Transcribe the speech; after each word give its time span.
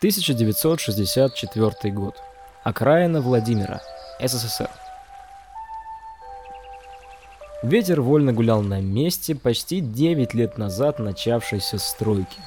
1964 0.00 1.92
год. 1.92 2.16
Окраина 2.64 3.20
Владимира, 3.20 3.82
СССР. 4.18 4.70
Ветер 7.62 8.00
вольно 8.00 8.32
гулял 8.32 8.62
на 8.62 8.80
месте 8.80 9.34
почти 9.34 9.82
9 9.82 10.32
лет 10.32 10.56
назад 10.56 11.00
начавшейся 11.00 11.78
стройки. 11.78 12.38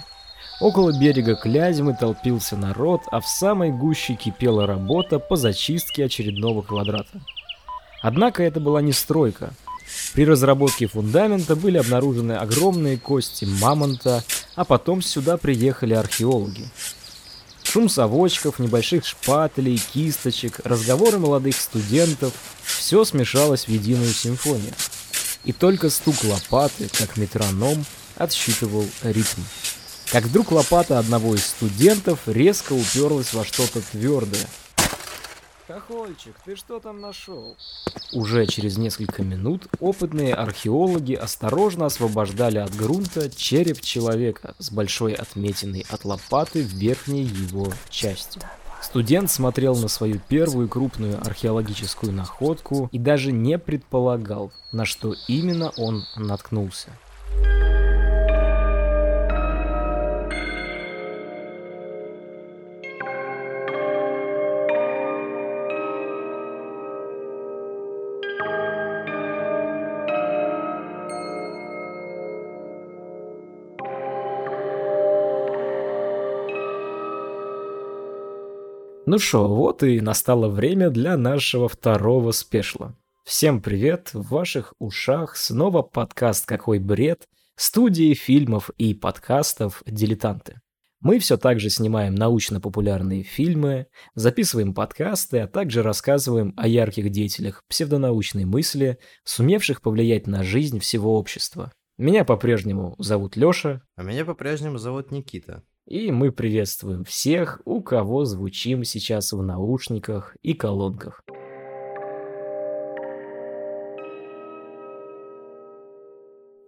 Около 0.62 1.00
берега 1.00 1.36
Клязьмы 1.36 1.96
толпился 1.96 2.58
народ, 2.58 3.02
а 3.12 3.20
в 3.20 3.28
самой 3.28 3.70
гуще 3.70 4.16
кипела 4.16 4.66
работа 4.66 5.20
по 5.20 5.36
зачистке 5.36 6.06
очередного 6.06 6.64
квадрата. 6.64 7.22
Однако 8.02 8.42
это 8.42 8.60
была 8.60 8.82
не 8.82 8.94
стройка. 8.94 9.52
При 10.16 10.26
разработке 10.26 10.88
фундамента 10.88 11.56
были 11.56 11.78
обнаружены 11.78 12.34
огромные 12.34 12.98
кости 12.98 13.46
мамонта, 13.46 14.24
а 14.56 14.66
потом 14.66 15.04
сюда 15.04 15.38
приехали 15.38 15.94
археологи. 15.94 16.66
Шум 17.74 17.90
совочков, 17.90 18.60
небольших 18.60 19.04
шпателей, 19.04 19.82
кисточек, 19.92 20.60
разговоры 20.64 21.18
молодых 21.18 21.56
студентов– 21.60 22.32
все 22.64 23.04
смешалось 23.04 23.66
в 23.66 23.70
единую 23.70 24.14
симфонию 24.14 24.76
и 25.44 25.54
только 25.54 25.90
стук 25.90 26.24
лопаты, 26.24 26.88
как 26.96 27.18
метроном, 27.18 27.84
отсчитывал 28.16 28.86
ритм. 29.02 29.42
Как 30.12 30.26
вдруг 30.26 30.52
лопата 30.52 31.00
одного 31.00 31.34
из 31.34 31.48
студентов 31.48 32.20
резко 32.28 32.74
уперлась 32.74 33.34
во 33.34 33.44
что-то 33.44 33.82
твердое. 33.82 34.48
«Хохольчик, 35.74 36.36
ты 36.46 36.56
что 36.56 36.80
там 36.80 37.02
нашел?» 37.02 37.58
Уже 38.12 38.46
через 38.46 38.78
несколько 38.78 39.24
минут 39.24 39.68
опытные 39.80 40.36
археологи 40.36 41.16
осторожно 41.16 41.88
освобождали 41.88 42.60
от 42.60 42.76
грунта 42.76 43.28
череп 43.36 43.82
человека 43.82 44.54
с 44.60 44.72
большой 44.72 45.14
отметиной 45.14 45.84
от 45.90 46.06
лопаты 46.06 46.62
в 46.62 46.74
верхней 46.74 47.24
его 47.24 47.74
части. 47.90 48.40
Студент 48.84 49.32
смотрел 49.32 49.76
на 49.76 49.88
свою 49.88 50.20
первую 50.28 50.70
крупную 50.70 51.20
археологическую 51.20 52.12
находку 52.12 52.88
и 52.92 53.00
даже 53.00 53.32
не 53.32 53.58
предполагал, 53.58 54.52
на 54.72 54.86
что 54.86 55.16
именно 55.28 55.72
он 55.78 56.06
наткнулся. 56.16 56.90
Ну 79.14 79.20
что, 79.20 79.48
вот 79.48 79.84
и 79.84 80.02
настало 80.02 80.50
время 80.50 80.90
для 80.90 81.18
нашего 81.18 81.70
второго 81.70 82.32
спешла. 82.32 82.96
Всем 83.24 83.62
привет, 83.62 84.10
в 84.12 84.28
ваших 84.30 84.74
ушах 84.80 85.38
снова 85.38 85.84
подкаст 85.84 86.48
«Какой 86.48 86.80
бред» 86.80 87.28
студии 87.56 88.16
фильмов 88.16 88.72
и 88.80 88.96
подкастов 88.96 89.84
«Дилетанты». 89.86 90.62
Мы 91.00 91.20
все 91.20 91.38
так 91.38 91.60
же 91.60 91.70
снимаем 91.70 92.16
научно-популярные 92.16 93.22
фильмы, 93.22 93.86
записываем 94.16 94.74
подкасты, 94.74 95.42
а 95.42 95.48
также 95.48 95.84
рассказываем 95.84 96.56
о 96.58 96.68
ярких 96.68 97.12
деятелях 97.12 97.62
псевдонаучной 97.70 98.46
мысли, 98.46 98.98
сумевших 99.26 99.84
повлиять 99.84 100.26
на 100.26 100.42
жизнь 100.42 100.80
всего 100.80 101.20
общества. 101.20 101.72
Меня 102.00 102.26
по-прежнему 102.26 102.96
зовут 102.98 103.36
Лёша. 103.38 103.84
А 103.96 104.02
меня 104.02 104.26
по-прежнему 104.26 104.80
зовут 104.80 105.12
Никита. 105.12 105.62
И 105.86 106.12
мы 106.12 106.32
приветствуем 106.32 107.04
всех, 107.04 107.62
у 107.66 107.82
кого 107.82 108.24
звучим 108.24 108.86
сейчас 108.86 109.34
в 109.34 109.42
наушниках 109.42 110.38
и 110.42 110.54
колонках. 110.54 111.24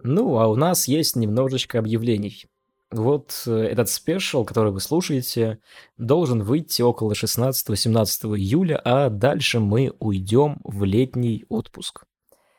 Ну, 0.03 0.37
а 0.37 0.47
у 0.47 0.55
нас 0.55 0.87
есть 0.87 1.15
немножечко 1.15 1.79
объявлений. 1.79 2.45
Вот 2.91 3.43
э, 3.47 3.51
этот 3.51 3.89
спешл, 3.89 4.43
который 4.43 4.71
вы 4.71 4.79
слушаете, 4.79 5.59
должен 5.97 6.43
выйти 6.43 6.81
около 6.81 7.13
16-17 7.13 8.37
июля, 8.37 8.79
а 8.83 9.09
дальше 9.09 9.59
мы 9.59 9.93
уйдем 9.99 10.59
в 10.63 10.83
летний 10.83 11.45
отпуск. 11.49 12.03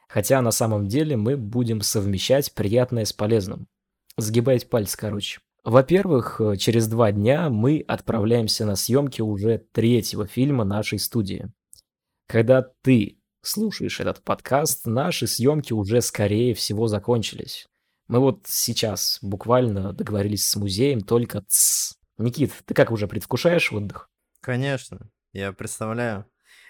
Хотя 0.08 0.40
на 0.42 0.50
самом 0.50 0.88
деле 0.88 1.16
мы 1.16 1.36
будем 1.36 1.82
совмещать 1.82 2.52
приятное 2.54 3.04
с 3.04 3.12
полезным. 3.12 3.68
Сгибать 4.16 4.68
пальцы, 4.68 4.96
короче. 4.96 5.40
Во-первых, 5.66 6.40
э, 6.40 6.56
через 6.56 6.86
два 6.86 7.10
дня 7.10 7.50
мы 7.50 7.84
отправляемся 7.88 8.64
на 8.64 8.76
съемки 8.76 9.20
уже 9.20 9.58
третьего 9.58 10.24
фильма 10.24 10.62
нашей 10.62 11.00
студии. 11.00 11.52
Когда 12.28 12.62
ты 12.82 13.18
слушаешь 13.42 13.98
этот 13.98 14.22
подкаст, 14.22 14.86
наши 14.86 15.26
съемки 15.26 15.72
уже, 15.72 16.02
скорее 16.02 16.54
всего, 16.54 16.86
закончились. 16.86 17.66
Мы 18.06 18.20
вот 18.20 18.42
сейчас 18.46 19.18
буквально 19.22 19.92
договорились 19.92 20.46
с 20.46 20.54
музеем 20.54 21.00
только. 21.00 21.44
Никит, 22.16 22.52
ты 22.64 22.72
как 22.72 22.92
уже 22.92 23.08
предвкушаешь 23.08 23.72
отдых? 23.72 24.08
Конечно, 24.40 25.10
я 25.32 25.52
представляю. 25.52 26.26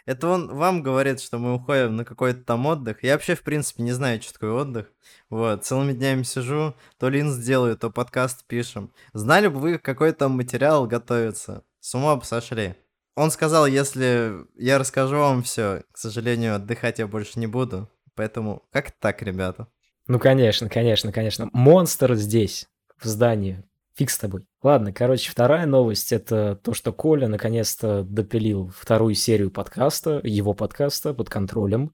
Это 0.06 0.28
он 0.28 0.55
вам 0.55 0.83
говорит, 0.83 1.21
что 1.21 1.39
мы 1.39 1.55
уходим 1.55 1.97
на 1.97 2.05
какой-то 2.05 2.41
там 2.43 2.65
отдых. 2.67 3.03
Я 3.03 3.15
вообще, 3.15 3.34
в 3.34 3.43
принципе, 3.43 3.83
не 3.83 3.91
знаю, 3.91 4.22
что 4.22 4.34
такое 4.34 4.53
отдых. 4.53 4.87
Вот, 5.28 5.65
целыми 5.65 5.93
днями 5.93 6.22
сижу, 6.22 6.75
то 6.99 7.09
линз 7.09 7.37
делаю, 7.39 7.77
то 7.77 7.91
подкаст 7.91 8.44
пишем. 8.47 8.93
Знали 9.12 9.49
бы 9.49 9.59
вы, 9.59 9.78
какой 9.78 10.12
там 10.12 10.33
материал 10.33 10.87
готовится. 10.87 11.65
С 11.81 11.93
ума 11.97 12.15
бы 12.15 12.25
сошли. 12.25 12.77
Он 13.17 13.33
сказал, 13.33 13.67
если 13.67 14.47
я 14.56 14.78
расскажу 14.78 15.17
вам 15.17 15.43
все, 15.43 15.83
к 15.91 15.99
сожалению, 15.99 16.55
отдыхать 16.55 17.00
я 17.00 17.09
больше 17.09 17.41
не 17.41 17.49
буду. 17.49 17.91
Поэтому 18.15 18.62
как 18.71 18.93
так, 18.93 19.23
ребята? 19.23 19.67
Ну, 20.06 20.21
конечно, 20.21 20.69
конечно, 20.69 21.11
конечно. 21.11 21.50
Монстр 21.53 22.15
здесь, 22.15 22.69
в 22.97 23.06
здании. 23.06 23.65
Фиг 23.97 24.11
с 24.11 24.19
тобой. 24.19 24.45
Ладно, 24.62 24.93
короче, 24.93 25.31
вторая 25.31 25.65
новость 25.65 26.12
это 26.12 26.61
то, 26.62 26.75
что 26.75 26.93
Коля 26.93 27.29
наконец-то 27.29 28.03
допилил 28.03 28.71
вторую 28.77 29.15
серию 29.15 29.51
подкаста, 29.51 30.21
его 30.23 30.53
подкаста 30.53 31.15
под 31.15 31.31
контролем. 31.31 31.93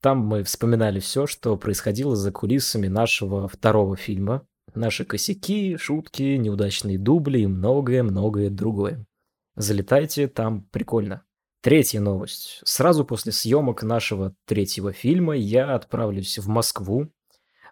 Там 0.00 0.18
мы 0.18 0.42
вспоминали 0.42 0.98
все, 0.98 1.28
что 1.28 1.56
происходило 1.56 2.16
за 2.16 2.32
кулисами 2.32 2.88
нашего 2.88 3.46
второго 3.46 3.96
фильма. 3.96 4.48
Наши 4.74 5.04
косяки, 5.04 5.76
шутки, 5.76 6.22
неудачные 6.22 6.98
дубли 6.98 7.42
и 7.42 7.46
многое-многое 7.46 8.50
другое. 8.50 9.06
Залетайте, 9.54 10.26
там 10.26 10.64
прикольно. 10.72 11.22
Третья 11.62 12.00
новость. 12.00 12.60
Сразу 12.64 13.04
после 13.04 13.30
съемок 13.30 13.84
нашего 13.84 14.34
третьего 14.44 14.92
фильма 14.92 15.36
я 15.36 15.76
отправлюсь 15.76 16.38
в 16.38 16.48
Москву 16.48 17.12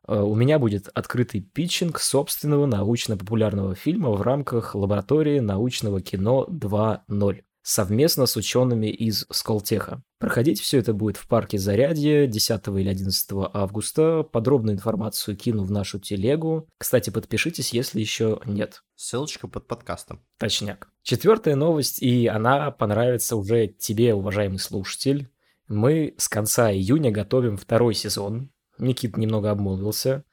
у 0.07 0.35
меня 0.35 0.59
будет 0.59 0.89
открытый 0.95 1.41
питчинг 1.41 1.99
собственного 2.01 2.67
научно-популярного 2.67 3.75
фильма 3.75 4.11
в 4.11 4.23
рамках 4.23 4.75
лаборатории 4.75 5.41
научного 5.41 6.01
кино 6.01 6.47
2.0 6.51 7.43
совместно 7.67 8.27
с 8.27 8.37
учеными 8.37 8.87
из 8.87 9.27
Сколтеха. 9.29 10.01
Проходить 10.21 10.61
все 10.61 10.79
это 10.79 10.95
будет 10.95 11.17
в 11.17 11.27
парке 11.27 11.59
Зарядье 11.59 12.29
10 12.29 12.69
или 12.69 12.89
11 12.89 13.29
августа. 13.53 14.23
Подробную 14.23 14.77
информацию 14.77 15.37
кину 15.37 15.65
в 15.65 15.73
нашу 15.73 15.99
телегу. 15.99 16.69
Кстати, 16.79 17.11
подпишитесь, 17.11 17.73
если 17.73 17.99
еще 17.99 18.41
нет. 18.47 18.85
Ссылочка 18.95 19.49
под 19.49 19.67
подкастом. 19.67 20.23
Точняк. 20.39 20.89
Четвертая 21.03 21.57
новость, 21.57 22.01
и 22.01 22.29
она 22.29 22.71
понравится 22.71 23.35
уже 23.35 23.67
тебе, 23.67 24.15
уважаемый 24.15 24.61
слушатель. 24.61 25.29
Мы 25.67 26.15
с 26.19 26.29
конца 26.29 26.71
июня 26.71 27.11
готовим 27.11 27.57
второй 27.57 27.95
сезон 27.95 28.51
Никит 28.79 29.17
немного 29.17 29.51
обмолвился. 29.51 30.25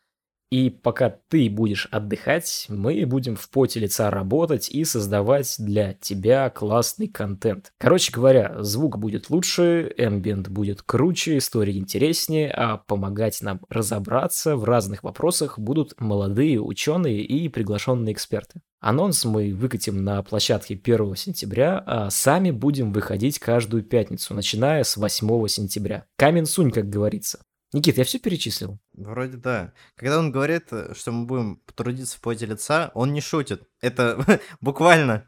И 0.53 0.69
пока 0.69 1.09
ты 1.29 1.49
будешь 1.49 1.87
отдыхать, 1.89 2.67
мы 2.69 3.07
будем 3.07 3.35
в 3.35 3.49
поте 3.49 3.79
лица 3.79 4.11
работать 4.11 4.69
и 4.69 4.85
создавать 4.85 5.55
для 5.57 5.95
тебя 5.95 6.47
классный 6.51 7.07
контент. 7.07 7.73
Короче 7.79 8.11
говоря, 8.11 8.57
звук 8.59 8.99
будет 8.99 9.31
лучше, 9.31 9.91
эмбиент 9.97 10.49
будет 10.49 10.83
круче, 10.83 11.39
история 11.39 11.75
интереснее, 11.75 12.51
а 12.51 12.77
помогать 12.77 13.41
нам 13.41 13.61
разобраться 13.67 14.55
в 14.55 14.63
разных 14.63 15.01
вопросах 15.01 15.57
будут 15.57 15.99
молодые 15.99 16.61
ученые 16.61 17.23
и 17.23 17.49
приглашенные 17.49 18.13
эксперты. 18.13 18.61
Анонс 18.79 19.25
мы 19.25 19.55
выкатим 19.55 20.03
на 20.03 20.21
площадке 20.21 20.75
1 20.75 21.15
сентября, 21.15 21.81
а 21.83 22.11
сами 22.11 22.51
будем 22.51 22.93
выходить 22.93 23.39
каждую 23.39 23.81
пятницу, 23.81 24.35
начиная 24.35 24.83
с 24.83 24.97
8 24.97 25.47
сентября. 25.47 26.05
Камень 26.15 26.45
сунь, 26.45 26.69
как 26.69 26.91
говорится. 26.91 27.39
Никит, 27.73 27.97
я 27.97 28.03
все 28.03 28.19
перечислил? 28.19 28.79
Вроде 28.93 29.37
да. 29.37 29.73
Когда 29.95 30.19
он 30.19 30.31
говорит, 30.31 30.67
э, 30.71 30.93
что 30.95 31.11
мы 31.11 31.25
будем 31.25 31.61
трудиться 31.75 32.17
в 32.17 32.21
поте 32.21 32.45
лица, 32.45 32.91
он 32.93 33.13
не 33.13 33.21
шутит. 33.21 33.67
Это 33.81 34.39
буквально 34.61 35.27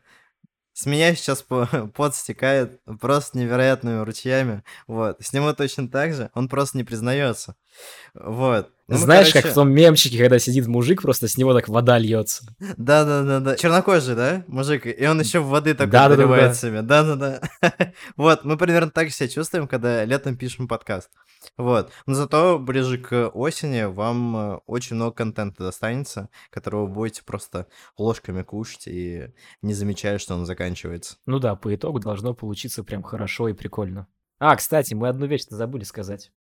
с 0.76 0.86
меня 0.86 1.16
сейчас 1.16 1.42
пот 1.94 2.16
стекает 2.16 2.82
просто 3.00 3.38
невероятными 3.38 4.04
ручьями. 4.04 4.64
Вот. 4.88 5.18
С 5.22 5.32
него 5.34 5.54
точно 5.54 5.88
так 5.90 6.14
же. 6.14 6.30
Он 6.34 6.50
просто 6.50 6.78
не 6.78 6.84
признается. 6.84 7.56
Вот. 8.14 8.70
Ну, 8.88 8.98
Знаешь, 8.98 9.34
как 9.34 9.42
короче- 9.42 9.52
в 9.52 9.56
том 9.56 9.72
мемчике, 9.72 10.20
когда 10.20 10.38
сидит 10.38 10.68
мужик, 10.68 11.02
просто 11.02 11.28
с 11.28 11.38
него 11.38 11.54
так 11.54 11.68
вода 11.68 11.98
льется. 11.98 12.46
Да-да-да-да. 12.78 13.56
Чернокожий, 13.58 14.16
да, 14.16 14.44
мужик? 14.48 14.86
И 14.86 15.06
он 15.08 15.20
еще 15.20 15.40
в 15.40 15.48
воды 15.48 15.74
такой 15.74 15.92
Да-да-да-да. 15.92 16.22
наливает 16.22 16.56
себе. 16.56 16.82
Да-да-да. 16.84 17.42
Вот, 18.16 18.46
мы 18.46 18.58
примерно 18.58 18.92
так 18.92 19.10
себя 19.10 19.28
чувствуем, 19.28 19.68
когда 19.68 20.06
летом 20.06 20.38
пишем 20.38 20.68
подкаст. 20.68 21.10
Вот. 21.58 21.92
Но 22.06 22.14
зато 22.14 22.60
ближе 22.60 23.00
к 23.00 23.30
осени 23.30 23.84
вам 23.84 24.38
э, 24.38 24.60
очень 24.68 24.96
много 24.98 25.14
контента 25.16 25.64
достанется, 25.64 26.30
которого 26.52 26.86
вы 26.86 26.94
будете 26.94 27.24
просто 27.24 27.68
ложками 27.98 28.44
кушать 28.44 28.88
и 28.88 29.30
не 29.64 29.74
замечая, 29.74 30.20
что 30.20 30.36
он 30.36 30.46
заканчивается. 30.46 31.18
Ну 31.26 31.40
да, 31.40 31.56
по 31.56 31.74
итогу 31.74 32.00
должно 32.00 32.34
получиться 32.36 32.84
прям 32.84 33.02
хорошо 33.04 33.50
и 33.50 33.54
прикольно. 33.54 34.08
А, 34.38 34.56
кстати, 34.56 34.94
мы 34.94 35.08
одну 35.08 35.26
вещь-то 35.26 35.56
забыли 35.56 35.84
сказать. 35.86 36.32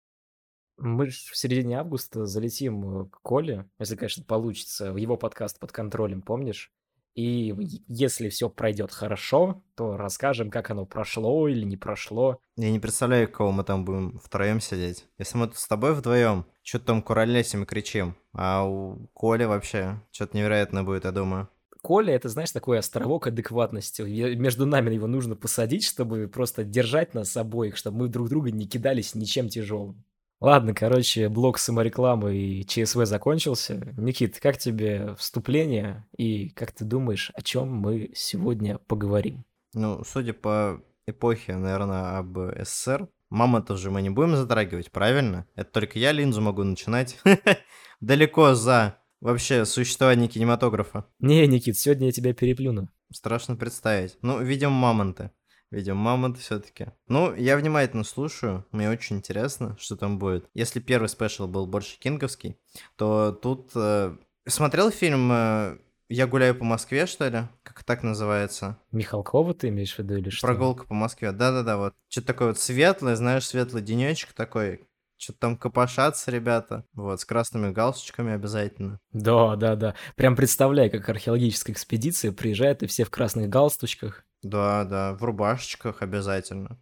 Мы 0.76 1.08
в 1.08 1.36
середине 1.36 1.78
августа 1.78 2.26
залетим 2.26 3.02
э, 3.02 3.04
к 3.06 3.20
Коле, 3.22 3.68
если, 3.78 3.96
конечно, 3.96 4.24
получится, 4.24 4.92
в 4.92 4.96
его 4.96 5.16
подкаст 5.16 5.58
под 5.58 5.72
контролем, 5.72 6.22
помнишь? 6.22 6.72
И 7.14 7.54
если 7.86 8.28
все 8.28 8.50
пройдет 8.50 8.92
хорошо, 8.92 9.62
то 9.76 9.96
расскажем, 9.96 10.50
как 10.50 10.70
оно 10.70 10.84
прошло 10.84 11.46
или 11.46 11.64
не 11.64 11.76
прошло. 11.76 12.40
Я 12.56 12.72
не 12.72 12.80
представляю, 12.80 13.30
кого 13.30 13.52
мы 13.52 13.62
там 13.62 13.84
будем 13.84 14.18
втроем 14.18 14.60
сидеть. 14.60 15.06
Если 15.18 15.38
мы 15.38 15.46
тут 15.46 15.58
с 15.58 15.68
тобой 15.68 15.94
вдвоем, 15.94 16.44
что-то 16.62 16.86
там 16.86 17.02
куролесим 17.02 17.62
и 17.62 17.66
кричим. 17.66 18.16
А 18.32 18.64
у 18.64 19.06
Коли 19.12 19.44
вообще 19.44 20.00
что-то 20.10 20.36
невероятное 20.36 20.82
будет, 20.82 21.04
я 21.04 21.12
думаю. 21.12 21.48
Коля, 21.82 22.14
это, 22.14 22.30
знаешь, 22.30 22.50
такой 22.50 22.78
островок 22.78 23.26
адекватности. 23.26 24.02
Между 24.02 24.66
нами 24.66 24.92
его 24.94 25.06
нужно 25.06 25.36
посадить, 25.36 25.84
чтобы 25.84 26.28
просто 26.28 26.64
держать 26.64 27.14
нас 27.14 27.36
обоих, 27.36 27.76
чтобы 27.76 27.98
мы 27.98 28.08
друг 28.08 28.30
друга 28.30 28.50
не 28.50 28.66
кидались 28.66 29.14
ничем 29.14 29.48
тяжелым. 29.50 30.02
Ладно, 30.44 30.74
короче, 30.74 31.30
блок 31.30 31.56
саморекламы 31.56 32.36
и 32.36 32.66
ЧСВ 32.66 33.06
закончился. 33.06 33.94
Никит, 33.96 34.38
как 34.40 34.58
тебе 34.58 35.14
вступление 35.16 36.06
и 36.18 36.50
как 36.50 36.70
ты 36.72 36.84
думаешь, 36.84 37.30
о 37.32 37.40
чем 37.40 37.74
мы 37.74 38.10
сегодня 38.14 38.76
поговорим? 38.76 39.46
Ну, 39.72 40.04
судя 40.04 40.34
по 40.34 40.84
эпохе, 41.06 41.56
наверное, 41.56 42.18
об 42.18 42.36
СССР, 42.62 43.08
мама 43.30 43.64
же 43.70 43.90
мы 43.90 44.02
не 44.02 44.10
будем 44.10 44.36
затрагивать, 44.36 44.92
правильно? 44.92 45.46
Это 45.54 45.70
только 45.70 45.98
я 45.98 46.12
линзу 46.12 46.42
могу 46.42 46.62
начинать. 46.62 47.18
Далеко 48.02 48.52
за 48.52 48.98
вообще 49.22 49.64
существование 49.64 50.28
кинематографа. 50.28 51.06
Не, 51.20 51.46
Никит, 51.46 51.78
сегодня 51.78 52.08
я 52.08 52.12
тебя 52.12 52.34
переплюну. 52.34 52.90
Страшно 53.10 53.56
представить. 53.56 54.18
Ну, 54.20 54.42
видим 54.42 54.72
мамонты. 54.72 55.30
Видим 55.74 55.96
мамонты 55.96 56.38
все-таки. 56.38 56.92
Ну, 57.08 57.34
я 57.34 57.56
внимательно 57.56 58.04
слушаю. 58.04 58.64
Мне 58.70 58.88
очень 58.88 59.16
интересно, 59.16 59.76
что 59.80 59.96
там 59.96 60.20
будет. 60.20 60.48
Если 60.54 60.78
первый 60.78 61.08
спешл 61.08 61.48
был 61.48 61.66
больше 61.66 61.98
кинговский, 61.98 62.56
то 62.96 63.32
тут... 63.32 63.72
э, 63.74 64.16
Смотрел 64.46 64.92
фильм 64.92 65.32
э, 65.32 65.78
«Я 66.08 66.28
гуляю 66.28 66.54
по 66.54 66.64
Москве», 66.64 67.06
что 67.06 67.26
ли? 67.26 67.40
Как 67.64 67.82
так 67.82 68.04
называется? 68.04 68.78
Михалкова 68.92 69.52
ты 69.52 69.68
имеешь 69.68 69.96
в 69.96 69.98
виду 69.98 70.14
или 70.16 70.30
что? 70.30 70.46
Прогулка 70.46 70.84
по 70.86 70.94
Москве. 70.94 71.32
Да-да-да, 71.32 71.76
вот. 71.76 71.94
Что-то 72.08 72.26
такое 72.28 72.48
вот 72.48 72.58
светлое, 72.60 73.16
знаешь, 73.16 73.44
светлый 73.44 73.82
денечек 73.82 74.32
такой. 74.32 74.86
Что-то 75.16 75.38
там 75.40 75.56
копошатся 75.56 76.30
ребята. 76.30 76.84
Вот, 76.92 77.20
с 77.20 77.24
красными 77.24 77.72
галстучками 77.72 78.32
обязательно. 78.32 79.00
Да, 79.12 79.56
да, 79.56 79.74
да. 79.74 79.94
Прям 80.14 80.36
представляю, 80.36 80.90
как 80.90 81.08
археологическая 81.08 81.72
экспедиция 81.72 82.30
приезжает, 82.30 82.84
и 82.84 82.86
все 82.86 83.04
в 83.04 83.10
красных 83.10 83.48
галстучках, 83.48 84.24
Да, 84.44 84.84
да, 84.84 85.14
в 85.14 85.24
рубашечках 85.24 86.02
обязательно. 86.02 86.78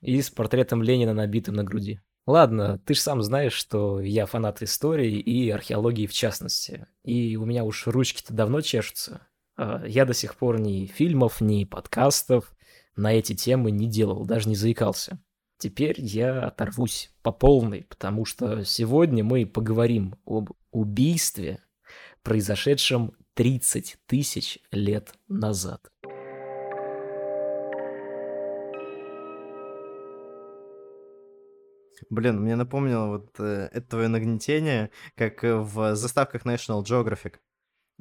и 0.00 0.20
с 0.20 0.30
портретом 0.30 0.82
Ленина 0.82 1.14
набитым 1.14 1.54
на 1.54 1.64
груди. 1.64 2.00
Ладно, 2.26 2.78
ты 2.84 2.92
же 2.92 3.00
сам 3.00 3.22
знаешь, 3.22 3.54
что 3.54 4.00
я 4.00 4.26
фанат 4.26 4.62
истории 4.62 5.18
и 5.18 5.48
археологии 5.48 6.06
в 6.06 6.12
частности. 6.12 6.86
И 7.02 7.36
у 7.36 7.46
меня 7.46 7.64
уж 7.64 7.86
ручки-то 7.86 8.34
давно 8.34 8.60
чешутся. 8.60 9.26
А 9.56 9.82
Я 9.86 10.04
до 10.04 10.12
сих 10.12 10.36
пор 10.36 10.60
ни 10.60 10.84
фильмов, 10.84 11.40
ни 11.40 11.64
подкастов 11.64 12.52
на 12.96 13.14
эти 13.14 13.34
темы 13.34 13.70
не 13.70 13.88
делал, 13.88 14.26
даже 14.26 14.48
не 14.48 14.56
заикался. 14.56 15.18
Теперь 15.56 16.00
я 16.00 16.44
оторвусь 16.48 17.10
по 17.22 17.32
полной, 17.32 17.84
потому 17.84 18.26
что 18.26 18.62
сегодня 18.62 19.24
мы 19.24 19.46
поговорим 19.46 20.14
об 20.26 20.50
убийстве, 20.70 21.64
произошедшем 22.22 23.12
30 23.34 23.96
тысяч 24.06 24.58
лет 24.70 25.14
назад. 25.28 25.90
Блин, 32.10 32.40
мне 32.40 32.56
напомнило 32.56 33.06
вот 33.06 33.34
э, 33.38 33.68
это 33.72 33.88
твое 33.88 34.08
нагнетение, 34.08 34.90
как 35.16 35.44
э, 35.44 35.56
в 35.56 35.94
заставках 35.94 36.44
National 36.44 36.82
Geographic. 36.82 37.34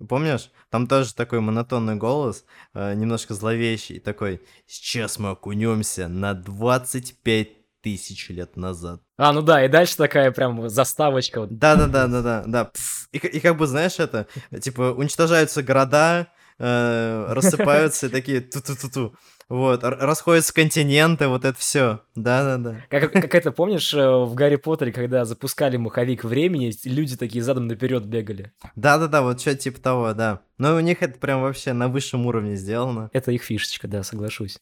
Помнишь? 0.08 0.52
Там 0.70 0.88
тоже 0.88 1.14
такой 1.16 1.40
монотонный 1.40 1.96
голос, 1.96 2.46
э, 2.74 2.94
немножко 2.94 3.34
зловещий, 3.34 4.00
такой 4.00 4.42
«Сейчас 4.68 5.18
мы 5.18 5.32
окунемся 5.32 6.08
на 6.08 6.34
25 6.36 7.82
тысяч 7.82 8.30
лет 8.30 8.56
назад». 8.56 9.02
А, 9.18 9.34
ну 9.34 9.42
да, 9.42 9.66
и 9.66 9.68
дальше 9.68 9.98
такая 9.98 10.32
прям 10.32 10.70
заставочка. 10.70 11.48
Да-да-да-да-да, 11.50 12.44
да. 12.46 12.72
И, 13.12 13.18
и 13.18 13.40
как 13.40 13.58
бы, 13.58 13.66
знаешь, 13.66 14.00
это, 14.00 14.28
типа, 14.62 14.94
уничтожаются 14.96 15.64
города, 15.64 16.28
э, 16.60 17.26
рассыпаются 17.34 18.06
и 18.06 18.10
такие 18.10 18.42
ту-ту-ту-ту. 18.42 19.16
Вот, 19.50 19.82
расходятся 19.84 20.54
континенты, 20.54 21.28
вот 21.28 21.46
это 21.46 21.58
все. 21.58 22.02
Да-да-да. 22.16 22.84
Как, 22.90 23.12
как 23.14 23.34
это 23.34 23.52
помнишь 23.52 23.94
э, 23.94 23.98
в 23.98 24.34
Гарри 24.34 24.58
Поттере, 24.58 24.92
когда 24.92 25.24
запускали 25.24 25.78
маховик 25.78 26.26
времени, 26.26 26.74
люди 26.84 27.16
такие 27.16 27.42
задом 27.42 27.68
наперед 27.68 28.06
бегали? 28.06 28.52
Да-да-да, 28.76 29.22
вот 29.22 29.40
что 29.40 29.56
типа 29.56 29.80
того, 29.80 30.14
да. 30.14 30.42
Но 30.58 30.76
у 30.76 30.80
них 30.82 31.02
это 31.02 31.18
прям 31.18 31.42
вообще 31.42 31.72
на 31.72 31.88
высшем 31.88 32.26
уровне 32.26 32.58
сделано. 32.58 33.10
Это 33.14 33.32
их 33.32 33.44
фишечка, 33.44 33.88
да, 33.88 34.04
соглашусь. 34.04 34.58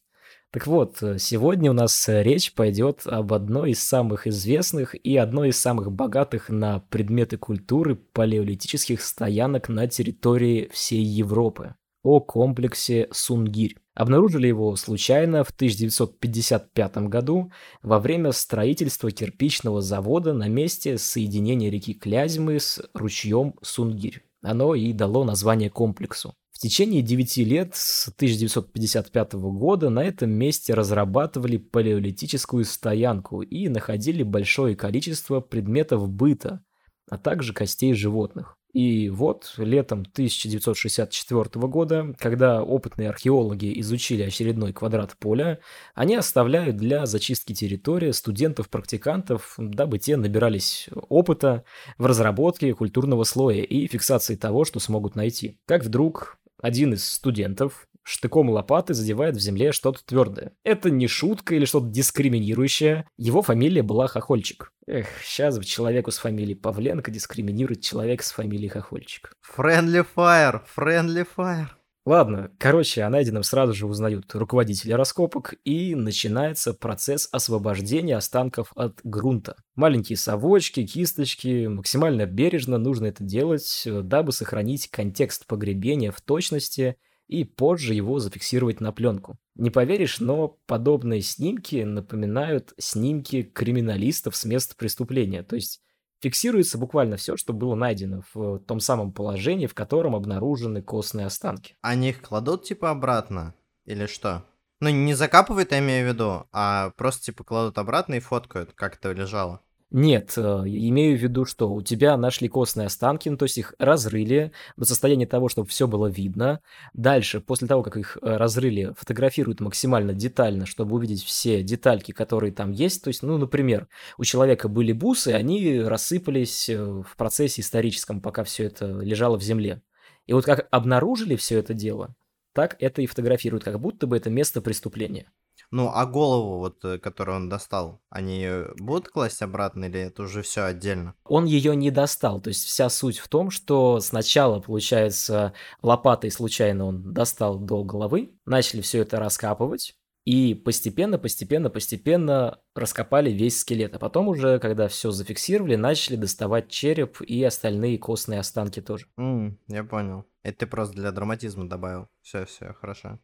Так 0.52 0.68
вот, 0.68 1.02
э, 1.02 1.18
сегодня 1.18 1.70
у 1.70 1.74
нас 1.74 2.08
э, 2.08 2.22
речь 2.22 2.54
пойдет 2.54 3.02
об 3.06 3.32
одной 3.32 3.72
из 3.72 3.86
самых 3.86 4.28
известных 4.28 4.94
и 4.94 5.16
одной 5.16 5.48
из 5.48 5.58
самых 5.58 5.90
богатых 5.90 6.48
на 6.48 6.78
предметы 6.78 7.36
культуры 7.36 7.96
палеолитических 7.96 9.02
стоянок 9.02 9.68
на 9.68 9.88
территории 9.88 10.70
всей 10.72 11.02
Европы. 11.02 11.74
О 12.06 12.20
комплексе 12.20 13.08
Сунгирь. 13.10 13.74
Обнаружили 13.92 14.46
его 14.46 14.76
случайно 14.76 15.42
в 15.42 15.50
1955 15.50 16.98
году 17.08 17.50
во 17.82 17.98
время 17.98 18.30
строительства 18.30 19.10
кирпичного 19.10 19.82
завода 19.82 20.32
на 20.32 20.46
месте 20.46 20.98
соединения 20.98 21.68
реки 21.68 21.94
Клязьмы 21.94 22.60
с 22.60 22.80
ручьем 22.94 23.54
Сунгирь. 23.60 24.22
Оно 24.40 24.76
и 24.76 24.92
дало 24.92 25.24
название 25.24 25.68
комплексу. 25.68 26.34
В 26.52 26.60
течение 26.60 27.02
9 27.02 27.38
лет 27.38 27.74
с 27.74 28.06
1955 28.14 29.32
года 29.32 29.90
на 29.90 30.04
этом 30.04 30.30
месте 30.30 30.74
разрабатывали 30.74 31.56
палеолитическую 31.56 32.64
стоянку 32.66 33.42
и 33.42 33.68
находили 33.68 34.22
большое 34.22 34.76
количество 34.76 35.40
предметов 35.40 36.08
быта, 36.08 36.62
а 37.10 37.18
также 37.18 37.52
костей 37.52 37.94
животных. 37.94 38.56
И 38.76 39.08
вот 39.08 39.54
летом 39.56 40.00
1964 40.00 41.66
года, 41.66 42.14
когда 42.18 42.62
опытные 42.62 43.08
археологи 43.08 43.80
изучили 43.80 44.22
очередной 44.22 44.74
квадрат 44.74 45.16
поля, 45.18 45.60
они 45.94 46.14
оставляют 46.14 46.76
для 46.76 47.06
зачистки 47.06 47.54
территории 47.54 48.10
студентов-практикантов, 48.10 49.54
дабы 49.56 49.98
те 49.98 50.18
набирались 50.18 50.90
опыта 51.08 51.64
в 51.96 52.04
разработке 52.04 52.74
культурного 52.74 53.24
слоя 53.24 53.62
и 53.62 53.86
фиксации 53.86 54.36
того, 54.36 54.66
что 54.66 54.78
смогут 54.78 55.14
найти. 55.14 55.58
Как 55.64 55.82
вдруг 55.82 56.36
один 56.60 56.92
из 56.92 57.10
студентов 57.10 57.88
штыком 58.06 58.48
лопаты 58.50 58.94
задевает 58.94 59.36
в 59.36 59.40
земле 59.40 59.72
что-то 59.72 60.04
твердое. 60.04 60.52
Это 60.62 60.90
не 60.90 61.08
шутка 61.08 61.56
или 61.56 61.64
что-то 61.64 61.88
дискриминирующее. 61.88 63.08
Его 63.16 63.42
фамилия 63.42 63.82
была 63.82 64.06
Хохольчик. 64.06 64.72
Эх, 64.86 65.08
сейчас 65.24 65.58
бы 65.58 65.64
человеку 65.64 66.12
с 66.12 66.18
фамилией 66.18 66.54
Павленко 66.54 67.10
дискриминирует 67.10 67.82
человека 67.82 68.22
с 68.22 68.30
фамилией 68.30 68.68
Хохольчик. 68.68 69.32
Friendly 69.56 70.06
Fire, 70.16 70.62
Friendly 70.76 71.26
Fire. 71.36 71.66
Ладно, 72.06 72.52
короче, 72.60 73.02
о 73.02 73.10
найденном 73.10 73.42
сразу 73.42 73.72
же 73.72 73.84
узнают 73.84 74.32
руководители 74.32 74.92
раскопок, 74.92 75.54
и 75.64 75.96
начинается 75.96 76.72
процесс 76.72 77.28
освобождения 77.32 78.16
останков 78.16 78.70
от 78.76 79.00
грунта. 79.02 79.56
Маленькие 79.74 80.16
совочки, 80.16 80.86
кисточки, 80.86 81.66
максимально 81.66 82.24
бережно 82.26 82.78
нужно 82.78 83.06
это 83.06 83.24
делать, 83.24 83.82
э, 83.86 84.02
дабы 84.02 84.30
сохранить 84.30 84.88
контекст 84.88 85.46
погребения 85.46 86.12
в 86.12 86.20
точности 86.20 86.96
и 87.28 87.44
позже 87.44 87.94
его 87.94 88.18
зафиксировать 88.18 88.80
на 88.80 88.92
пленку. 88.92 89.36
Не 89.54 89.70
поверишь, 89.70 90.20
но 90.20 90.58
подобные 90.66 91.22
снимки 91.22 91.82
напоминают 91.82 92.72
снимки 92.78 93.42
криминалистов 93.42 94.36
с 94.36 94.44
места 94.44 94.76
преступления, 94.76 95.42
то 95.42 95.56
есть 95.56 95.80
фиксируется 96.20 96.78
буквально 96.78 97.16
все, 97.16 97.36
что 97.36 97.52
было 97.52 97.74
найдено 97.74 98.22
в 98.34 98.58
том 98.60 98.80
самом 98.80 99.12
положении, 99.12 99.66
в 99.66 99.74
котором 99.74 100.14
обнаружены 100.14 100.82
костные 100.82 101.26
останки. 101.26 101.76
Они 101.82 102.10
их 102.10 102.22
кладут 102.22 102.64
типа 102.64 102.90
обратно? 102.90 103.54
Или 103.84 104.06
что? 104.06 104.44
Ну, 104.80 104.90
не 104.90 105.14
закапывают, 105.14 105.72
я 105.72 105.78
имею 105.78 106.06
в 106.06 106.12
виду, 106.12 106.46
а 106.52 106.90
просто 106.96 107.24
типа 107.24 107.44
кладут 107.44 107.78
обратно 107.78 108.14
и 108.14 108.20
фоткают, 108.20 108.72
как 108.74 108.96
это 108.96 109.12
лежало. 109.12 109.62
Нет, 109.92 110.34
э, 110.36 110.40
имею 110.40 111.16
в 111.16 111.22
виду, 111.22 111.44
что 111.44 111.72
у 111.72 111.80
тебя 111.80 112.16
нашли 112.16 112.48
костные 112.48 112.86
останки, 112.86 113.28
ну, 113.28 113.36
то 113.36 113.44
есть 113.44 113.56
их 113.56 113.72
разрыли 113.78 114.50
до 114.76 114.84
состояния 114.84 115.26
того, 115.26 115.48
чтобы 115.48 115.68
все 115.68 115.86
было 115.86 116.08
видно. 116.08 116.60
Дальше, 116.92 117.40
после 117.40 117.68
того, 117.68 117.84
как 117.84 117.96
их 117.96 118.18
э, 118.20 118.36
разрыли, 118.36 118.92
фотографируют 118.98 119.60
максимально 119.60 120.12
детально, 120.12 120.66
чтобы 120.66 120.96
увидеть 120.96 121.22
все 121.22 121.62
детальки, 121.62 122.10
которые 122.10 122.52
там 122.52 122.72
есть. 122.72 123.04
То 123.04 123.08
есть, 123.08 123.22
ну, 123.22 123.38
например, 123.38 123.86
у 124.18 124.24
человека 124.24 124.68
были 124.68 124.90
бусы, 124.90 125.28
они 125.28 125.80
рассыпались 125.80 126.68
э, 126.68 126.76
в 126.76 127.16
процессе 127.16 127.60
историческом, 127.60 128.20
пока 128.20 128.42
все 128.42 128.64
это 128.64 128.86
лежало 128.86 129.38
в 129.38 129.42
земле. 129.44 129.82
И 130.26 130.32
вот 130.32 130.44
как 130.44 130.66
обнаружили 130.72 131.36
все 131.36 131.58
это 131.60 131.74
дело, 131.74 132.16
так 132.52 132.76
это 132.80 133.02
и 133.02 133.06
фотографируют, 133.06 133.62
как 133.62 133.78
будто 133.80 134.08
бы 134.08 134.16
это 134.16 134.30
место 134.30 134.60
преступления. 134.60 135.30
Ну, 135.70 135.90
а 135.92 136.06
голову, 136.06 136.58
вот, 136.58 136.84
э, 136.84 136.98
которую 136.98 137.36
он 137.36 137.48
достал, 137.48 138.00
они 138.10 138.38
её 138.40 138.74
будут 138.76 139.08
класть 139.08 139.42
обратно 139.42 139.86
или 139.86 140.00
это 140.00 140.22
уже 140.22 140.42
все 140.42 140.64
отдельно? 140.64 141.14
Он 141.24 141.44
ее 141.44 141.74
не 141.74 141.90
достал. 141.90 142.40
То 142.40 142.48
есть 142.48 142.64
вся 142.64 142.88
суть 142.88 143.18
в 143.18 143.28
том, 143.28 143.50
что 143.50 144.00
сначала, 144.00 144.60
получается, 144.60 145.52
лопатой 145.82 146.30
случайно 146.30 146.86
он 146.86 147.12
достал 147.12 147.58
до 147.58 147.84
головы, 147.84 148.38
начали 148.44 148.80
все 148.80 149.02
это 149.02 149.18
раскапывать, 149.18 149.96
и 150.26 150.54
постепенно, 150.54 151.18
постепенно, 151.18 151.70
постепенно 151.70 152.58
раскопали 152.74 153.30
весь 153.30 153.60
скелет. 153.60 153.94
А 153.94 154.00
потом 154.00 154.26
уже, 154.26 154.58
когда 154.58 154.88
все 154.88 155.12
зафиксировали, 155.12 155.76
начали 155.76 156.16
доставать 156.16 156.68
череп 156.68 157.20
и 157.20 157.42
остальные 157.44 157.98
костные 157.98 158.40
останки 158.40 158.80
тоже. 158.80 159.06
М, 159.16 159.56
я 159.68 159.84
понял. 159.84 160.24
Это 160.42 160.58
ты 160.58 160.66
просто 160.66 160.96
для 160.96 161.12
драматизма 161.12 161.68
добавил. 161.68 162.08
Все, 162.22 162.44
все, 162.44 162.72
хорошо. 162.72 163.20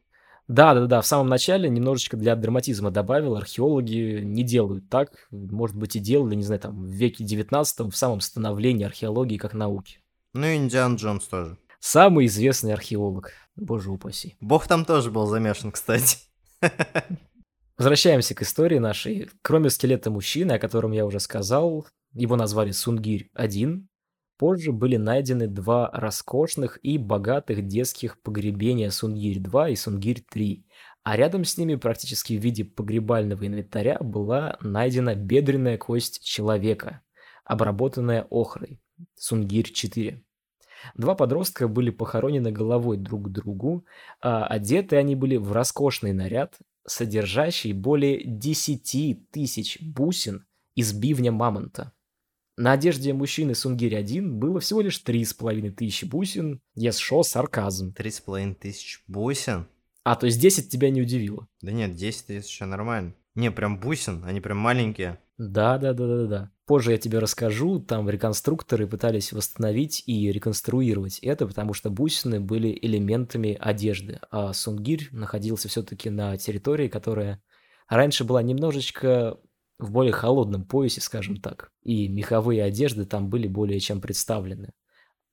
Да-да-да, 0.48 1.00
в 1.00 1.06
самом 1.06 1.28
начале 1.28 1.68
немножечко 1.68 2.16
для 2.16 2.36
драматизма 2.36 2.90
добавил. 2.90 3.36
Археологи 3.36 4.20
не 4.22 4.42
делают 4.42 4.88
так. 4.88 5.26
Может 5.30 5.76
быть, 5.76 5.96
и 5.96 6.00
делали, 6.00 6.34
не 6.34 6.42
знаю, 6.42 6.60
там, 6.60 6.84
в 6.84 6.90
веке 6.90 7.24
19 7.24 7.92
в 7.92 7.96
самом 7.96 8.20
становлении 8.20 8.84
археологии 8.84 9.38
как 9.38 9.54
науки. 9.54 10.00
Ну 10.34 10.46
и 10.46 10.56
Индиан 10.56 10.96
Джонс 10.96 11.24
тоже. 11.24 11.58
Самый 11.80 12.26
известный 12.26 12.72
археолог. 12.72 13.32
Боже 13.56 13.90
упаси. 13.90 14.36
Бог 14.40 14.66
там 14.66 14.84
тоже 14.84 15.10
был 15.10 15.26
замешан, 15.26 15.72
кстати. 15.72 16.18
Возвращаемся 17.76 18.34
к 18.34 18.42
истории 18.42 18.78
нашей. 18.78 19.30
Кроме 19.42 19.70
скелета 19.70 20.10
мужчины, 20.10 20.52
о 20.52 20.58
котором 20.58 20.92
я 20.92 21.04
уже 21.04 21.20
сказал, 21.20 21.86
его 22.12 22.36
назвали 22.36 22.70
Сунгирь-1, 22.70 23.82
Позже 24.38 24.72
были 24.72 24.96
найдены 24.96 25.46
два 25.46 25.90
роскошных 25.92 26.78
и 26.82 26.98
богатых 26.98 27.66
детских 27.66 28.20
погребения 28.22 28.90
Сунгирь-2 28.90 29.72
и 29.72 29.76
Сунгирь-3, 29.76 30.64
а 31.04 31.16
рядом 31.16 31.44
с 31.44 31.56
ними 31.56 31.74
практически 31.76 32.34
в 32.34 32.42
виде 32.42 32.64
погребального 32.64 33.46
инвентаря 33.46 33.98
была 34.00 34.56
найдена 34.60 35.14
бедренная 35.14 35.78
кость 35.78 36.24
человека, 36.24 37.02
обработанная 37.44 38.26
охрой, 38.30 38.80
Сунгирь-4. 39.14 40.20
Два 40.96 41.14
подростка 41.14 41.68
были 41.68 41.90
похоронены 41.90 42.50
головой 42.50 42.96
друг 42.96 43.26
к 43.26 43.28
другу, 43.28 43.84
а 44.20 44.44
одеты 44.46 44.96
они 44.96 45.14
были 45.14 45.36
в 45.36 45.52
роскошный 45.52 46.12
наряд, 46.12 46.58
содержащий 46.86 47.72
более 47.72 48.24
10 48.24 49.30
тысяч 49.30 49.78
бусин 49.80 50.46
из 50.74 50.92
бивня 50.92 51.30
мамонта. 51.30 51.92
На 52.56 52.72
одежде 52.72 53.14
мужчины 53.14 53.54
Сунгирь-1 53.54 54.28
было 54.28 54.60
всего 54.60 54.82
лишь 54.82 54.98
три 54.98 55.24
с 55.24 55.32
половиной 55.32 55.70
тысячи 55.70 56.04
бусин. 56.04 56.60
Я 56.74 56.92
шо, 56.92 57.22
сарказм. 57.22 57.94
Три 57.94 58.10
с 58.10 58.20
половиной 58.20 58.54
тысяч 58.54 59.02
бусин? 59.06 59.66
А, 60.04 60.16
то 60.16 60.26
есть 60.26 60.38
10 60.40 60.68
тебя 60.68 60.90
не 60.90 61.00
удивило? 61.00 61.46
Да 61.62 61.72
нет, 61.72 61.94
10 61.94 62.26
тысяч 62.26 62.60
нормально. 62.60 63.14
Не, 63.34 63.50
прям 63.50 63.80
бусин, 63.80 64.22
они 64.26 64.40
прям 64.40 64.58
маленькие. 64.58 65.18
Да, 65.38 65.78
да, 65.78 65.94
да, 65.94 66.06
да, 66.06 66.26
да. 66.26 66.50
Позже 66.66 66.92
я 66.92 66.98
тебе 66.98 67.18
расскажу, 67.18 67.80
там 67.80 68.08
реконструкторы 68.08 68.86
пытались 68.86 69.32
восстановить 69.32 70.02
и 70.06 70.30
реконструировать 70.30 71.18
это, 71.20 71.46
потому 71.46 71.72
что 71.72 71.90
бусины 71.90 72.40
были 72.40 72.78
элементами 72.80 73.56
одежды, 73.58 74.20
а 74.30 74.52
Сунгирь 74.52 75.08
находился 75.10 75.68
все-таки 75.68 76.10
на 76.10 76.36
территории, 76.36 76.88
которая 76.88 77.42
раньше 77.88 78.24
была 78.24 78.42
немножечко 78.42 79.38
в 79.82 79.90
более 79.90 80.12
холодном 80.12 80.64
поясе, 80.64 81.00
скажем 81.00 81.36
так, 81.36 81.70
и 81.82 82.08
меховые 82.08 82.62
одежды 82.64 83.04
там 83.04 83.28
были 83.28 83.46
более 83.46 83.80
чем 83.80 84.00
представлены. 84.00 84.72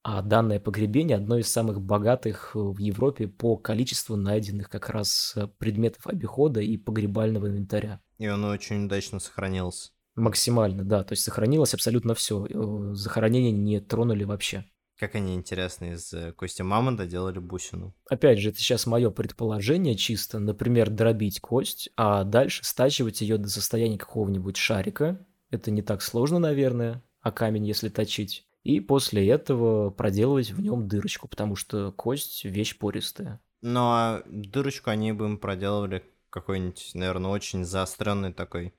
А 0.01 0.21
данное 0.21 0.59
погребение 0.59 1.17
одно 1.17 1.37
из 1.37 1.51
самых 1.51 1.81
богатых 1.81 2.51
в 2.55 2.77
Европе 2.77 3.27
по 3.27 3.57
количеству 3.57 4.15
найденных 4.15 4.69
как 4.69 4.89
раз 4.89 5.33
э, 5.35 5.47
предметов 5.57 6.07
обихода 6.07 6.61
и 6.61 6.77
погребального 6.77 7.47
инвентаря. 7.47 7.99
И 8.17 8.27
он 8.29 8.45
очень 8.45 8.85
удачно 8.85 9.19
сохранился. 9.19 9.91
Максимально, 10.15 10.85
да. 10.85 11.03
То 11.03 11.13
есть 11.13 11.23
сохранилось 11.23 11.73
абсолютно 11.73 12.15
все. 12.15 12.45
Э, 12.45 12.93
захоронение 12.93 13.51
не 13.51 13.81
тронули 13.81 14.23
вообще. 14.23 14.65
Как 14.99 15.15
они, 15.15 15.33
интересно, 15.33 15.93
из 15.93 16.11
э, 16.11 16.33
кости 16.33 16.61
мамонта 16.61 17.05
делали 17.05 17.39
бусину? 17.39 17.95
Опять 18.09 18.39
же, 18.39 18.49
это 18.49 18.59
сейчас 18.59 18.85
мое 18.85 19.09
предположение 19.11 19.95
чисто. 19.95 20.39
Например, 20.39 20.89
дробить 20.89 21.39
кость, 21.39 21.89
а 21.95 22.25
дальше 22.25 22.65
стачивать 22.65 23.21
ее 23.21 23.37
до 23.37 23.47
состояния 23.47 23.97
какого-нибудь 23.97 24.57
шарика. 24.57 25.25
Это 25.51 25.71
не 25.71 25.81
так 25.81 26.01
сложно, 26.01 26.39
наверное, 26.39 27.01
а 27.21 27.31
камень, 27.31 27.65
если 27.65 27.87
точить. 27.87 28.45
И 28.63 28.81
после 28.81 29.25
этого 29.25 29.89
проделывать 29.89 30.51
в 30.51 30.61
нем 30.61 30.89
дырочку, 30.89 31.29
потому 31.29 31.55
что 31.55 31.93
кость– 31.93 32.43
вещь 32.43 32.77
пористая. 32.77 33.39
Ну, 33.61 33.79
а 33.79 34.23
дырочку 34.25 34.89
они 34.89 35.13
бы 35.13 35.27
им 35.27 35.37
проделывали 35.37 36.03
какой-нибудь, 36.29 36.91
наверное, 36.93 37.31
очень 37.31 37.63
заостренной 37.63 38.33
такой 38.33 38.73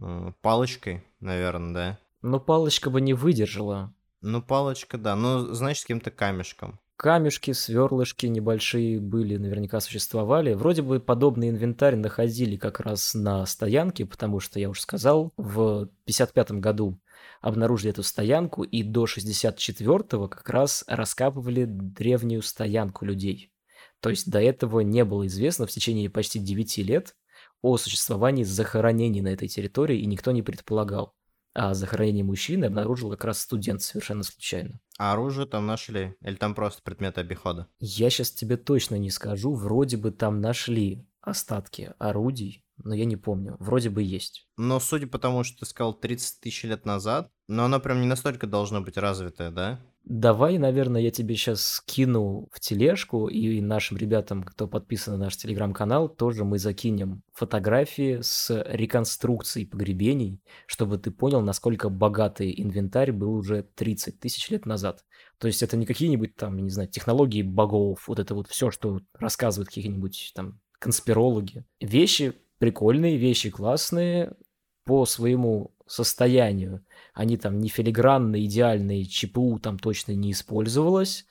э, 0.00 0.32
палочкой, 0.40 1.04
наверное, 1.20 1.74
да? 1.74 1.98
Но 2.22 2.40
палочка 2.40 2.88
бы 2.88 3.02
не 3.02 3.12
выдержала. 3.12 3.94
Ну, 4.24 4.40
палочка, 4.40 4.96
да. 4.96 5.14
Ну, 5.16 5.52
значит, 5.52 5.82
каким-то 5.82 6.10
камешком. 6.10 6.80
Камешки, 6.96 7.52
сверлышки 7.52 8.24
небольшие 8.24 8.98
были, 8.98 9.36
наверняка 9.36 9.80
существовали. 9.80 10.54
Вроде 10.54 10.80
бы 10.80 10.98
подобный 10.98 11.50
инвентарь 11.50 11.96
находили 11.96 12.56
как 12.56 12.80
раз 12.80 13.12
на 13.12 13.44
стоянке, 13.44 14.06
потому 14.06 14.40
что, 14.40 14.58
я 14.58 14.70
уже 14.70 14.80
сказал, 14.80 15.32
в 15.36 15.90
55 16.06 16.52
году 16.52 16.98
обнаружили 17.42 17.90
эту 17.90 18.02
стоянку, 18.02 18.62
и 18.62 18.82
до 18.82 19.04
64-го 19.04 20.28
как 20.28 20.48
раз 20.48 20.84
раскапывали 20.86 21.66
древнюю 21.66 22.40
стоянку 22.40 23.04
людей. 23.04 23.52
То 24.00 24.08
есть 24.08 24.30
до 24.30 24.40
этого 24.40 24.80
не 24.80 25.04
было 25.04 25.26
известно 25.26 25.66
в 25.66 25.70
течение 25.70 26.08
почти 26.08 26.38
9 26.38 26.78
лет 26.78 27.14
о 27.60 27.76
существовании 27.76 28.44
захоронений 28.44 29.20
на 29.20 29.28
этой 29.28 29.48
территории, 29.48 29.98
и 29.98 30.06
никто 30.06 30.32
не 30.32 30.42
предполагал 30.42 31.14
а 31.54 31.72
захоронение 31.74 32.24
мужчины 32.24 32.66
обнаружил 32.66 33.10
как 33.10 33.24
раз 33.24 33.40
студент 33.40 33.80
совершенно 33.80 34.22
случайно. 34.24 34.80
А 34.98 35.12
оружие 35.12 35.46
там 35.46 35.66
нашли? 35.66 36.14
Или 36.20 36.34
там 36.34 36.54
просто 36.54 36.82
предметы 36.82 37.20
обихода? 37.20 37.68
Я 37.78 38.10
сейчас 38.10 38.30
тебе 38.30 38.56
точно 38.56 38.96
не 38.96 39.10
скажу. 39.10 39.54
Вроде 39.54 39.96
бы 39.96 40.10
там 40.10 40.40
нашли 40.40 41.06
остатки 41.20 41.94
орудий, 41.98 42.64
но 42.76 42.94
я 42.94 43.04
не 43.04 43.16
помню. 43.16 43.56
Вроде 43.58 43.88
бы 43.88 44.02
есть. 44.02 44.48
Но 44.56 44.80
судя 44.80 45.06
по 45.06 45.18
тому, 45.18 45.44
что 45.44 45.60
ты 45.60 45.66
сказал 45.66 45.94
30 45.94 46.40
тысяч 46.40 46.64
лет 46.64 46.84
назад, 46.84 47.30
но 47.48 47.64
оно 47.64 47.80
прям 47.80 48.00
не 48.00 48.06
настолько 48.06 48.46
должно 48.46 48.80
быть 48.80 48.96
развитое, 48.96 49.50
да? 49.50 49.80
Давай, 50.06 50.58
наверное, 50.58 51.00
я 51.00 51.10
тебе 51.10 51.34
сейчас 51.34 51.64
скину 51.64 52.48
в 52.52 52.60
тележку, 52.60 53.28
и 53.28 53.62
нашим 53.62 53.96
ребятам, 53.96 54.42
кто 54.42 54.68
подписан 54.68 55.14
на 55.14 55.24
наш 55.24 55.36
телеграм-канал, 55.38 56.10
тоже 56.10 56.44
мы 56.44 56.58
закинем 56.58 57.22
фотографии 57.32 58.18
с 58.20 58.64
реконструкцией 58.68 59.66
погребений, 59.66 60.42
чтобы 60.66 60.98
ты 60.98 61.10
понял, 61.10 61.40
насколько 61.40 61.88
богатый 61.88 62.54
инвентарь 62.54 63.12
был 63.12 63.32
уже 63.32 63.62
30 63.62 64.20
тысяч 64.20 64.50
лет 64.50 64.66
назад. 64.66 65.06
То 65.38 65.46
есть 65.46 65.62
это 65.62 65.78
не 65.78 65.86
какие-нибудь 65.86 66.36
там, 66.36 66.58
не 66.58 66.70
знаю, 66.70 66.90
технологии 66.90 67.42
богов, 67.42 68.06
вот 68.06 68.18
это 68.18 68.34
вот 68.34 68.48
все, 68.48 68.70
что 68.70 69.00
рассказывают 69.14 69.68
какие-нибудь 69.68 70.32
там 70.34 70.60
конспирологи. 70.78 71.64
Вещи 71.80 72.34
прикольные, 72.58 73.16
вещи 73.16 73.48
классные 73.48 74.36
по 74.84 75.06
своему 75.06 75.73
состоянию 75.86 76.84
они 77.12 77.36
там 77.36 77.60
не 77.60 77.68
филигранные, 77.68 78.46
идеальные, 78.46 79.04
ЧПУ 79.04 79.58
там 79.58 79.78
точно 79.78 80.12
не 80.12 80.32
использовалось, 80.32 81.26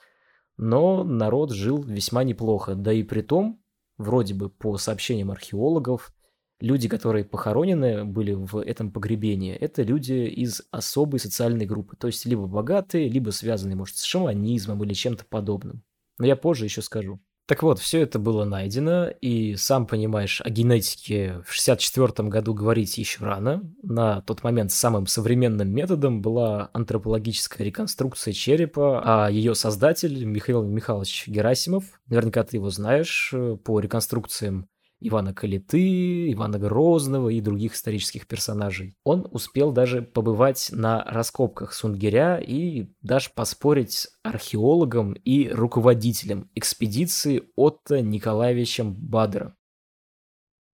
но 0.58 1.04
народ 1.04 1.52
жил 1.52 1.82
весьма 1.84 2.24
неплохо. 2.24 2.76
Да 2.76 2.94
и 2.94 3.04
при 3.04 3.22
том, 3.22 3.62
вроде 3.98 4.34
бы 4.34 4.50
по 4.50 4.78
сообщениям 4.78 5.32
археологов, 5.32 6.14
люди, 6.60 6.88
которые 6.88 7.26
похоронены 7.26 8.06
были 8.06 8.34
в 8.34 8.58
этом 8.58 8.92
погребении, 8.92 9.54
это 9.54 9.82
люди 9.82 10.28
из 10.28 10.62
особой 10.72 11.20
социальной 11.20 11.66
группы, 11.66 11.96
то 11.98 12.08
есть 12.08 12.26
либо 12.26 12.48
богатые, 12.48 13.10
либо 13.10 13.32
связанные, 13.32 13.76
может, 13.76 13.98
с 13.98 14.04
шаманизмом 14.04 14.84
или 14.84 14.94
чем-то 14.94 15.26
подобным. 15.26 15.84
Но 16.20 16.26
я 16.26 16.36
позже 16.36 16.66
еще 16.66 16.82
скажу. 16.82 17.20
Так 17.46 17.62
вот, 17.62 17.80
все 17.80 18.02
это 18.02 18.20
было 18.20 18.46
найдено, 18.46 19.10
и 19.10 19.56
сам 19.58 19.86
понимаешь, 19.86 20.42
о 20.42 20.50
генетике 20.50 21.44
в 21.46 21.54
64 21.54 22.30
году 22.30 22.54
говорить 22.54 22.98
еще 22.98 23.26
рано. 23.26 23.70
На 23.82 24.22
тот 24.22 24.44
момент 24.44 24.72
самым 24.72 25.08
современным 25.08 25.70
методом 25.70 26.22
была 26.22 26.70
антропологическая 26.72 27.66
реконструкция 27.66 28.34
черепа, 28.34 29.02
а 29.04 29.30
ее 29.30 29.56
создатель 29.56 30.24
Михаил 30.24 30.64
Михайлович 30.64 31.28
Герасимов, 31.28 31.84
наверняка 32.08 32.44
ты 32.44 32.56
его 32.58 32.70
знаешь, 32.70 33.32
э, 33.34 33.58
по 33.62 33.82
реконструкциям 33.82 34.70
Ивана 35.08 35.34
Калиты, 35.34 36.32
Ивана 36.32 36.60
Грозного 36.60 37.30
и 37.30 37.42
других 37.42 37.74
исторических 37.76 38.28
персонажей. 38.28 38.96
Он 39.04 39.28
успел 39.32 39.72
даже 39.72 40.02
побывать 40.02 40.70
на 40.72 41.04
раскопках 41.04 41.74
Сунгиря 41.74 42.38
и 42.38 42.88
даже 43.02 43.30
поспорить 43.36 43.94
с 43.94 44.10
археологом 44.24 45.14
и 45.14 45.50
руководителем 45.50 46.50
экспедиции 46.56 47.44
Отто 47.56 48.02
Николаевичем 48.02 48.94
Бадером. 48.94 49.56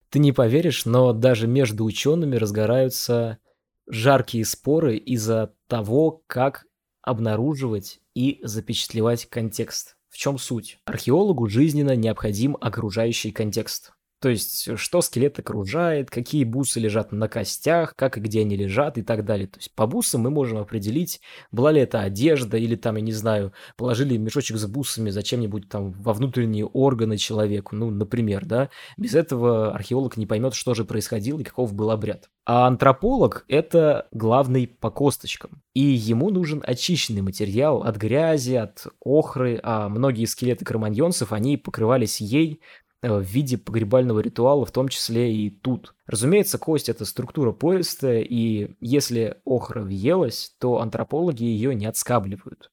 Ты 0.10 0.20
не 0.20 0.32
поверишь, 0.32 0.86
но 0.86 1.14
даже 1.14 1.48
между 1.48 1.84
учеными 1.84 2.36
разгораются 2.36 3.40
жаркие 3.88 4.46
споры 4.46 4.98
из-за 4.98 5.54
того, 5.68 6.24
как 6.28 6.66
обнаруживать 7.02 8.00
и 8.14 8.40
запечатлевать 8.42 9.26
контекст. 9.26 9.98
В 10.10 10.18
чем 10.18 10.38
суть? 10.38 10.80
Археологу 10.86 11.48
жизненно 11.50 11.96
необходим 11.96 12.56
окружающий 12.62 13.32
контекст. 13.32 13.92
То 14.26 14.30
есть, 14.30 14.80
что 14.80 15.02
скелет 15.02 15.38
окружает, 15.38 16.10
какие 16.10 16.46
бусы 16.46 16.80
лежат 16.80 17.12
на 17.12 17.28
костях, 17.28 17.96
как 17.96 18.18
и 18.18 18.20
где 18.20 18.42
они 18.42 18.58
лежат 18.58 18.98
и 18.98 19.04
так 19.04 19.24
далее. 19.24 19.46
То 19.46 19.60
есть, 19.60 19.72
по 19.76 19.86
бусам 19.86 20.22
мы 20.22 20.32
можем 20.32 20.58
определить, 20.58 21.22
была 21.52 21.72
ли 21.72 21.80
это 21.82 22.00
одежда 22.00 22.58
или 22.58 22.74
там, 22.76 22.96
я 22.96 23.04
не 23.04 23.12
знаю, 23.12 23.54
положили 23.78 24.18
мешочек 24.18 24.58
с 24.58 24.66
бусами 24.66 25.12
зачем-нибудь 25.12 25.70
там 25.70 25.92
во 25.92 26.14
внутренние 26.14 26.66
органы 26.66 27.18
человеку, 27.18 27.76
ну, 27.76 27.92
например, 27.92 28.48
да. 28.48 28.72
Без 28.98 29.14
этого 29.14 29.72
археолог 29.76 30.18
не 30.18 30.26
поймет, 30.26 30.56
что 30.56 30.74
же 30.74 30.86
происходило 30.86 31.38
и 31.38 31.44
каков 31.44 31.76
был 31.76 31.92
обряд. 31.92 32.32
А 32.48 32.66
антрополог– 32.66 33.46
это 33.48 34.08
главный 34.12 34.66
по 34.68 34.90
косточкам. 34.90 35.62
И 35.76 35.82
ему 35.82 36.32
нужен 36.32 36.64
очищенный 36.66 37.22
материал 37.22 37.84
от 37.84 37.98
грязи, 37.98 38.54
от 38.54 38.88
охры, 39.02 39.60
а 39.62 39.90
многие 39.90 40.26
скелеты 40.26 40.64
кроманьонцев, 40.64 41.32
они 41.32 41.58
покрывались 41.58 42.22
ей 42.22 42.62
в 43.08 43.22
виде 43.22 43.58
погребального 43.58 44.20
ритуала, 44.20 44.66
в 44.66 44.72
том 44.72 44.88
числе 44.88 45.34
и 45.34 45.50
тут. 45.50 45.96
Разумеется, 46.08 46.58
кость– 46.58 46.90
это 46.90 47.06
структура 47.06 47.52
пористая, 47.52 48.22
и 48.22 48.76
если 48.80 49.38
охра 49.46 49.82
въелась, 49.82 50.56
то 50.60 50.80
антропологи 50.80 51.44
ее 51.44 51.76
не 51.76 51.86
отскабливают. 51.86 52.72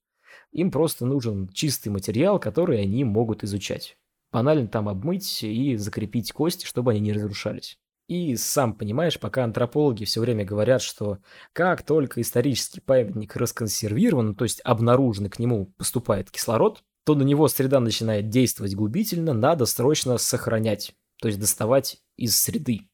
Им 0.53 0.71
просто 0.71 1.07
нужен 1.07 1.49
чистый 1.49 1.89
материал, 1.89 2.39
который 2.39 2.83
они 2.83 3.05
могут 3.05 3.43
изучать. 3.45 3.97
Банально 4.31 4.67
там 4.67 4.89
обмыть 4.89 5.43
и 5.43 5.77
закрепить 5.77 6.33
кости, 6.33 6.67
чтобы 6.67 6.93
они 6.93 7.01
не 7.01 7.13
разрушались. 7.13 7.79
И 8.09 8.37
сам 8.37 8.75
понимаешь, 8.75 9.19
пока 9.19 9.45
антропологи 9.45 10.05
все 10.05 10.21
время 10.21 10.45
говорят, 10.45 10.83
что 10.83 11.19
как 11.53 11.83
только 11.83 12.21
исторический 12.21 12.81
памятник 12.81 13.37
расконсервирован, 13.37 14.35
то 14.35 14.45
есть 14.45 14.61
обнаружен, 14.65 15.31
к 15.31 15.39
нему 15.39 15.73
поступает 15.79 16.31
кислород, 16.31 16.83
то 17.05 17.15
на 17.15 17.23
него 17.23 17.49
среда 17.49 17.81
начинает 17.81 18.29
действовать 18.29 18.75
губительно, 18.75 19.33
надо 19.33 19.67
срочно 19.67 20.19
сохранять, 20.19 20.95
то 21.21 21.29
есть 21.29 21.41
доставать 21.41 21.99
из 22.17 22.41
среды. 22.41 22.89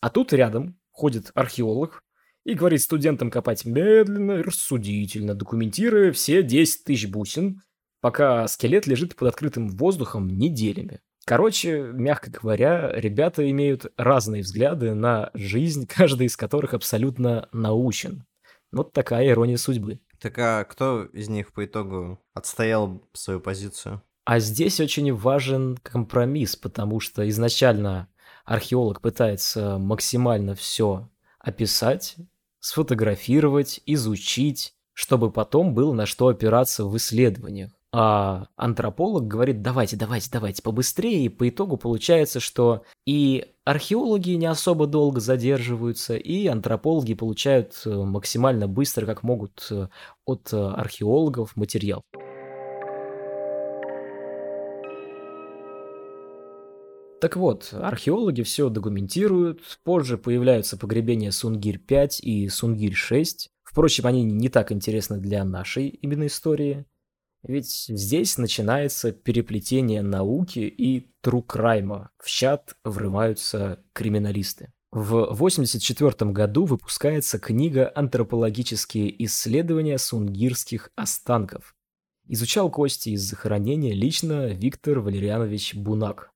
А 0.00 0.10
тут 0.10 0.32
рядом 0.32 0.78
ходит 0.90 1.30
археолог 1.34 2.02
и 2.44 2.54
говорит 2.54 2.80
студентам 2.80 3.30
копать 3.30 3.64
медленно 3.64 4.32
и 4.32 4.42
рассудительно, 4.42 5.34
документируя 5.34 6.12
все 6.12 6.42
10 6.42 6.84
тысяч 6.84 7.08
бусин, 7.08 7.62
пока 8.00 8.48
скелет 8.48 8.86
лежит 8.86 9.14
под 9.16 9.28
открытым 9.28 9.68
воздухом 9.68 10.28
неделями. 10.28 11.00
Короче, 11.24 11.92
мягко 11.92 12.30
говоря, 12.30 12.90
ребята 12.92 13.48
имеют 13.48 13.86
разные 13.96 14.42
взгляды 14.42 14.94
на 14.94 15.30
жизнь, 15.34 15.86
каждый 15.88 16.26
из 16.26 16.36
которых 16.36 16.74
абсолютно 16.74 17.48
научен. 17.52 18.24
Вот 18.72 18.92
такая 18.92 19.28
ирония 19.28 19.56
судьбы. 19.56 20.00
Так 20.22 20.38
а 20.38 20.62
кто 20.62 21.04
из 21.06 21.28
них 21.28 21.52
по 21.52 21.64
итогу 21.64 22.20
отстоял 22.32 23.02
свою 23.12 23.40
позицию? 23.40 24.02
А 24.24 24.38
здесь 24.38 24.78
очень 24.78 25.12
важен 25.12 25.76
компромисс, 25.82 26.54
потому 26.54 27.00
что 27.00 27.28
изначально 27.28 28.08
археолог 28.44 29.00
пытается 29.00 29.78
максимально 29.78 30.54
все 30.54 31.10
описать, 31.40 32.14
сфотографировать, 32.60 33.80
изучить, 33.84 34.76
чтобы 34.92 35.32
потом 35.32 35.74
было 35.74 35.92
на 35.92 36.06
что 36.06 36.28
опираться 36.28 36.84
в 36.84 36.96
исследованиях. 36.96 37.72
А 37.94 38.46
антрополог 38.56 39.28
говорит, 39.28 39.60
давайте, 39.60 39.96
давайте, 39.96 40.30
давайте 40.32 40.62
побыстрее, 40.62 41.26
и 41.26 41.28
по 41.28 41.46
итогу 41.46 41.76
получается, 41.76 42.40
что 42.40 42.84
и 43.06 43.52
археологи 43.64 44.30
не 44.30 44.46
особо 44.46 44.86
долго 44.86 45.20
задерживаются, 45.20 46.16
и 46.16 46.46
антропологи 46.46 47.12
получают 47.12 47.82
э, 47.84 47.90
максимально 47.90 48.66
быстро, 48.66 49.04
как 49.04 49.22
могут, 49.22 49.66
э, 49.70 49.88
от 50.24 50.54
э, 50.54 50.56
археологов 50.56 51.54
материал. 51.54 52.00
Так 57.20 57.36
вот, 57.36 57.74
археологи 57.74 58.40
все 58.42 58.70
документируют, 58.70 59.60
позже 59.84 60.16
появляются 60.16 60.78
погребения 60.78 61.30
Сунгирь-5 61.30 62.20
и 62.22 62.48
Сунгирь-6. 62.48 63.48
Впрочем, 63.62 64.06
они 64.06 64.24
не 64.24 64.48
так 64.48 64.72
интересны 64.72 65.18
для 65.18 65.44
нашей 65.44 65.88
именно 65.88 66.26
истории. 66.26 66.86
Ведь 67.42 67.86
здесь 67.88 68.38
начинается 68.38 69.12
переплетение 69.12 70.02
науки 70.02 70.60
и 70.60 71.12
трукрайма. 71.20 72.10
В 72.18 72.28
чат 72.28 72.76
врываются 72.84 73.82
криминалисты. 73.92 74.72
В 74.92 75.32
1984 75.32 76.30
году 76.30 76.66
выпускается 76.66 77.38
книга 77.38 77.90
«Антропологические 77.94 79.24
исследования 79.24 79.98
сунгирских 79.98 80.90
останков». 80.94 81.74
Изучал 82.28 82.70
кости 82.70 83.10
из 83.10 83.22
захоронения 83.22 83.94
лично 83.94 84.48
Виктор 84.48 85.00
Валерьянович 85.00 85.74
Бунак, 85.74 86.32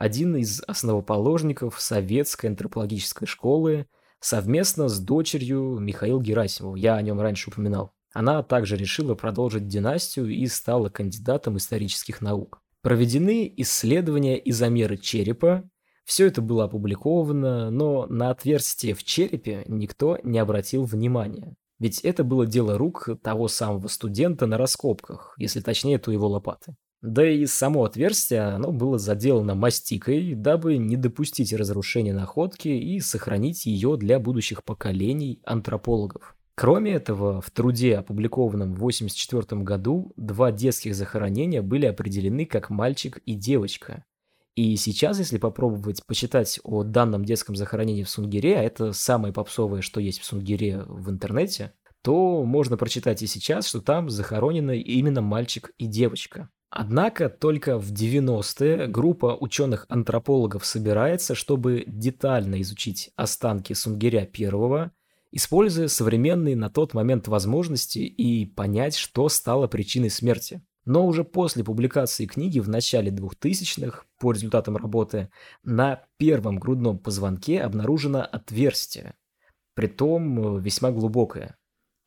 один 0.00 0.34
из 0.34 0.62
основоположников 0.66 1.78
советской 1.78 2.46
антропологической 2.46 3.28
школы, 3.28 3.86
совместно 4.18 4.88
с 4.88 4.98
дочерью 4.98 5.78
Михаил 5.78 6.22
Герасимов. 6.22 6.78
Я 6.78 6.94
о 6.94 7.02
нем 7.02 7.20
раньше 7.20 7.50
упоминал. 7.50 7.92
Она 8.12 8.42
также 8.42 8.76
решила 8.76 9.14
продолжить 9.14 9.68
династию 9.68 10.28
и 10.28 10.46
стала 10.46 10.88
кандидатом 10.88 11.56
исторических 11.56 12.20
наук. 12.20 12.60
Проведены 12.82 13.52
исследования 13.58 14.38
и 14.38 14.52
замеры 14.52 14.96
черепа. 14.96 15.64
Все 16.04 16.26
это 16.26 16.42
было 16.42 16.64
опубликовано, 16.64 17.70
но 17.70 18.06
на 18.06 18.30
отверстие 18.30 18.94
в 18.94 19.04
черепе 19.04 19.64
никто 19.68 20.18
не 20.24 20.38
обратил 20.38 20.84
внимания. 20.84 21.54
Ведь 21.78 22.00
это 22.00 22.24
было 22.24 22.46
дело 22.46 22.76
рук 22.76 23.08
того 23.22 23.48
самого 23.48 23.88
студента 23.88 24.46
на 24.46 24.58
раскопках, 24.58 25.34
если 25.38 25.60
точнее, 25.60 25.98
то 25.98 26.10
его 26.10 26.28
лопаты. 26.28 26.74
Да 27.00 27.26
и 27.26 27.46
само 27.46 27.84
отверстие, 27.84 28.42
оно 28.42 28.72
было 28.72 28.98
заделано 28.98 29.54
мастикой, 29.54 30.34
дабы 30.34 30.76
не 30.76 30.96
допустить 30.96 31.54
разрушения 31.54 32.12
находки 32.12 32.68
и 32.68 33.00
сохранить 33.00 33.64
ее 33.64 33.96
для 33.96 34.18
будущих 34.18 34.62
поколений 34.64 35.40
антропологов. 35.44 36.36
Кроме 36.60 36.92
этого, 36.92 37.40
в 37.40 37.50
труде, 37.50 37.96
опубликованном 37.96 38.74
в 38.74 38.76
1984 38.76 39.62
году, 39.62 40.12
два 40.18 40.52
детских 40.52 40.94
захоронения 40.94 41.62
были 41.62 41.86
определены 41.86 42.44
как 42.44 42.68
мальчик 42.68 43.16
и 43.24 43.32
девочка. 43.32 44.04
И 44.56 44.76
сейчас, 44.76 45.18
если 45.18 45.38
попробовать 45.38 46.04
почитать 46.06 46.60
о 46.62 46.82
данном 46.82 47.24
детском 47.24 47.56
захоронении 47.56 48.02
в 48.02 48.10
Сунгире, 48.10 48.58
а 48.58 48.62
это 48.62 48.92
самое 48.92 49.32
попсовое, 49.32 49.80
что 49.80 50.00
есть 50.00 50.20
в 50.20 50.26
Сунгире 50.26 50.84
в 50.86 51.08
интернете, 51.08 51.72
то 52.02 52.44
можно 52.44 52.76
прочитать 52.76 53.22
и 53.22 53.26
сейчас, 53.26 53.66
что 53.66 53.80
там 53.80 54.10
захоронены 54.10 54.78
именно 54.80 55.22
мальчик 55.22 55.72
и 55.78 55.86
девочка. 55.86 56.50
Однако 56.68 57.30
только 57.30 57.78
в 57.78 57.90
90-е 57.90 58.86
группа 58.86 59.34
ученых-антропологов 59.40 60.66
собирается, 60.66 61.34
чтобы 61.34 61.84
детально 61.86 62.60
изучить 62.60 63.12
останки 63.16 63.72
Сунгиря 63.72 64.26
первого 64.26 64.92
используя 65.32 65.88
современные 65.88 66.56
на 66.56 66.70
тот 66.70 66.94
момент 66.94 67.28
возможности 67.28 67.98
и 67.98 68.46
понять, 68.46 68.96
что 68.96 69.28
стало 69.28 69.66
причиной 69.66 70.10
смерти. 70.10 70.62
Но 70.84 71.06
уже 71.06 71.24
после 71.24 71.62
публикации 71.62 72.26
книги 72.26 72.58
в 72.58 72.68
начале 72.68 73.10
2000-х, 73.10 74.04
по 74.18 74.32
результатам 74.32 74.76
работы, 74.76 75.30
на 75.62 76.04
первом 76.16 76.58
грудном 76.58 76.98
позвонке 76.98 77.60
обнаружено 77.60 78.22
отверстие, 78.22 79.14
притом 79.74 80.58
э, 80.58 80.60
весьма 80.60 80.90
глубокое. 80.90 81.56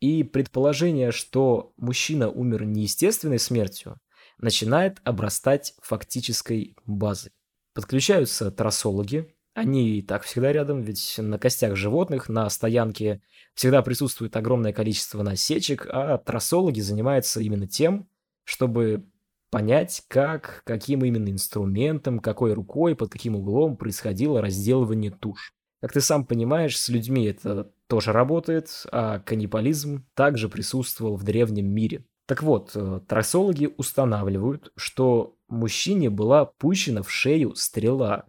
И 0.00 0.22
предположение, 0.22 1.12
что 1.12 1.72
мужчина 1.76 2.28
умер 2.28 2.64
неестественной 2.64 3.38
смертью, 3.38 3.98
начинает 4.38 5.00
обрастать 5.04 5.74
фактической 5.80 6.76
базой. 6.84 7.32
Подключаются 7.72 8.50
трассологи, 8.50 9.33
они 9.54 9.98
и 9.98 10.02
так 10.02 10.24
всегда 10.24 10.52
рядом, 10.52 10.82
ведь 10.82 11.14
на 11.18 11.38
костях 11.38 11.76
животных, 11.76 12.28
на 12.28 12.50
стоянке 12.50 13.22
всегда 13.54 13.82
присутствует 13.82 14.36
огромное 14.36 14.72
количество 14.72 15.22
насечек, 15.22 15.86
а 15.88 16.18
трассологи 16.18 16.80
занимаются 16.80 17.40
именно 17.40 17.66
тем, 17.66 18.08
чтобы 18.42 19.06
понять, 19.50 20.02
как, 20.08 20.62
каким 20.66 21.04
именно 21.04 21.30
инструментом, 21.30 22.18
какой 22.18 22.52
рукой, 22.52 22.96
под 22.96 23.12
каким 23.12 23.36
углом 23.36 23.76
происходило 23.76 24.42
разделывание 24.42 25.12
туш. 25.12 25.54
Как 25.80 25.92
ты 25.92 26.00
сам 26.00 26.26
понимаешь, 26.26 26.76
с 26.76 26.88
людьми 26.88 27.24
это 27.26 27.70
тоже 27.86 28.10
работает, 28.10 28.84
а 28.90 29.20
каннибализм 29.20 30.06
также 30.14 30.48
присутствовал 30.48 31.14
в 31.16 31.22
древнем 31.22 31.68
мире. 31.68 32.04
Так 32.26 32.42
вот, 32.42 32.72
э, 32.74 33.00
трассологи 33.06 33.72
устанавливают, 33.76 34.72
что 34.76 35.36
мужчине 35.46 36.10
была 36.10 36.46
пущена 36.46 37.02
в 37.02 37.10
шею 37.10 37.54
стрела, 37.54 38.24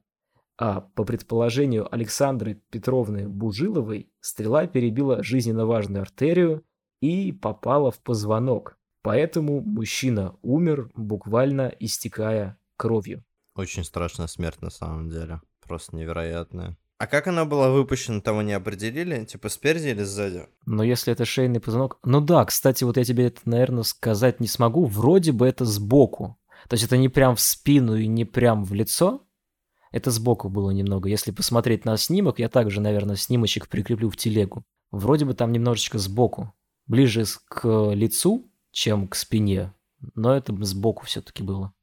А 0.58 0.82
по 0.82 1.04
предположению 1.04 1.94
Александры 1.94 2.62
Петровны 2.70 3.28
Бужиловой, 3.28 4.10
стрела 4.22 4.68
перебила 4.68 5.22
жизненно 5.22 5.66
важную 5.66 6.02
артерию 6.02 6.64
и 7.02 7.32
попала 7.32 7.92
в 7.92 8.00
позвонок. 8.00 8.78
Поэтому 9.02 9.62
мужчина 9.62 10.36
умер, 10.42 10.90
буквально 10.96 11.74
истекая 11.80 12.58
кровью. 12.78 13.24
Очень 13.56 13.84
страшная 13.84 14.28
смерть 14.28 14.62
на 14.62 14.70
самом 14.70 15.10
деле. 15.10 15.42
Просто 15.62 15.96
невероятная. 15.96 16.78
А 16.98 17.08
как 17.08 17.28
она 17.28 17.44
была 17.44 17.70
выпущена, 17.70 18.22
того 18.22 18.42
не 18.42 18.54
определили? 18.54 19.26
Типа 19.26 19.50
спереди 19.50 19.90
или 19.90 20.04
сзади? 20.04 20.48
Но 20.66 20.82
если 20.84 21.12
это 21.12 21.26
шейный 21.26 21.60
позвонок... 21.60 22.00
Ну 22.04 22.22
да, 22.22 22.46
кстати, 22.46 22.86
вот 22.86 22.98
я 22.98 23.04
тебе 23.04 23.28
это, 23.28 23.42
наверное, 23.46 23.84
сказать 23.84 24.40
не 24.40 24.48
смогу. 24.48 24.86
Вроде 24.86 25.34
бы 25.34 25.46
это 25.46 25.66
сбоку. 25.66 26.38
То 26.70 26.76
есть 26.76 26.86
это 26.86 26.98
не 26.98 27.10
прям 27.10 27.36
в 27.36 27.42
спину 27.42 27.96
и 27.96 28.08
не 28.08 28.24
прям 28.24 28.64
в 28.64 28.74
лицо. 28.74 29.25
Это 29.96 30.12
сбоку 30.12 30.50
было 30.50 30.72
немного. 30.72 31.08
Если 31.08 31.32
посмотреть 31.32 31.86
на 31.86 31.96
снимок, 31.96 32.38
я 32.40 32.50
также, 32.50 32.82
наверное, 32.82 33.16
снимочек 33.16 33.70
прикреплю 33.70 34.10
в 34.10 34.18
телегу. 34.18 34.66
Вроде 34.92 35.24
бы 35.24 35.34
там 35.34 35.54
немножечко 35.54 36.00
сбоку. 36.00 36.54
Ближе 36.86 37.24
к 37.48 37.66
лицу, 37.94 38.52
чем 38.72 39.08
к 39.08 39.16
спине. 39.16 39.74
Но 40.14 40.36
это 40.36 40.54
сбоку 40.66 41.06
все-таки 41.06 41.44
было. 41.44 41.74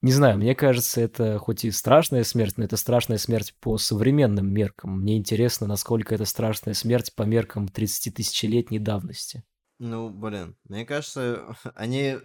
Не 0.00 0.12
знаю, 0.12 0.38
мне 0.38 0.54
кажется, 0.54 1.00
это 1.00 1.40
хоть 1.40 1.64
и 1.64 1.72
страшная 1.72 2.22
смерть, 2.22 2.56
но 2.56 2.66
это 2.66 2.76
страшная 2.76 3.18
смерть 3.18 3.52
по 3.58 3.78
современным 3.78 4.54
меркам. 4.54 5.00
Мне 5.00 5.16
интересно, 5.16 5.66
насколько 5.66 6.14
это 6.14 6.26
страшная 6.26 6.74
смерть 6.74 7.16
по 7.16 7.24
меркам 7.24 7.66
30-тысячелетней 7.66 8.78
давности. 8.78 9.42
Ну, 9.80 10.08
блин, 10.08 10.56
мне 10.68 10.86
кажется, 10.86 11.56
они, 11.74 12.16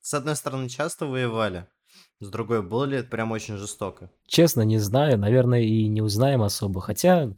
с 0.00 0.12
одной 0.12 0.34
стороны, 0.34 0.68
часто 0.68 1.06
воевали, 1.06 1.68
с 2.20 2.28
другой, 2.28 2.62
было 2.62 2.84
ли 2.84 2.98
это 2.98 3.08
прям 3.08 3.32
очень 3.32 3.56
жестоко? 3.56 4.10
Честно, 4.26 4.60
не 4.62 4.78
знаю, 4.78 5.18
наверное, 5.18 5.62
и 5.62 5.86
не 5.88 6.02
узнаем 6.02 6.42
особо. 6.42 6.80
Хотя, 6.80 7.32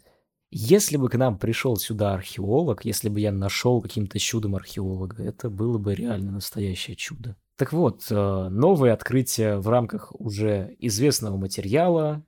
если 0.50 0.96
бы 0.96 1.08
к 1.08 1.14
нам 1.16 1.38
пришел 1.38 1.76
сюда 1.76 2.14
археолог, 2.14 2.84
если 2.84 3.08
бы 3.08 3.20
я 3.20 3.30
нашел 3.30 3.80
каким-то 3.80 4.18
чудом 4.18 4.56
археолога, 4.56 5.22
это 5.22 5.50
было 5.50 5.78
бы 5.78 5.94
реально 5.94 6.32
настоящее 6.32 6.96
чудо. 6.96 7.36
Так 7.56 7.72
вот, 7.72 8.06
э, 8.10 8.48
новые 8.50 8.92
открытия 8.92 9.56
в 9.58 9.68
рамках 9.68 10.12
уже 10.18 10.74
известного 10.80 11.36
материала, 11.36 12.24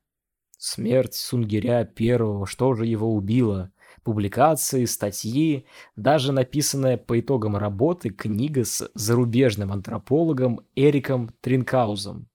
смерть 0.56 1.14
Сунгиря 1.14 1.84
первого, 1.84 2.46
что 2.46 2.74
же 2.74 2.86
его 2.86 3.12
убило, 3.12 3.72
публикации, 4.04 4.84
статьи, 4.84 5.66
даже 5.96 6.32
написанная 6.32 6.96
по 6.96 7.18
итогам 7.18 7.56
работы 7.56 8.10
книга 8.10 8.64
с 8.64 8.88
зарубежным 8.94 9.72
антропологом 9.72 10.60
Эриком 10.76 11.30
Тринкаузом. 11.40 12.28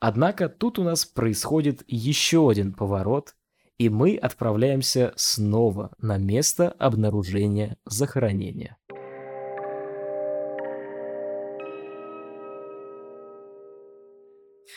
Однако 0.00 0.48
тут 0.48 0.80
у 0.80 0.82
нас 0.82 1.04
происходит 1.04 1.84
еще 1.86 2.50
один 2.50 2.72
поворот, 2.72 3.36
и 3.78 3.88
мы 3.88 4.16
отправляемся 4.16 5.12
снова 5.16 5.92
на 5.98 6.18
место 6.18 6.70
обнаружения 6.70 7.76
захоронения. 7.84 8.76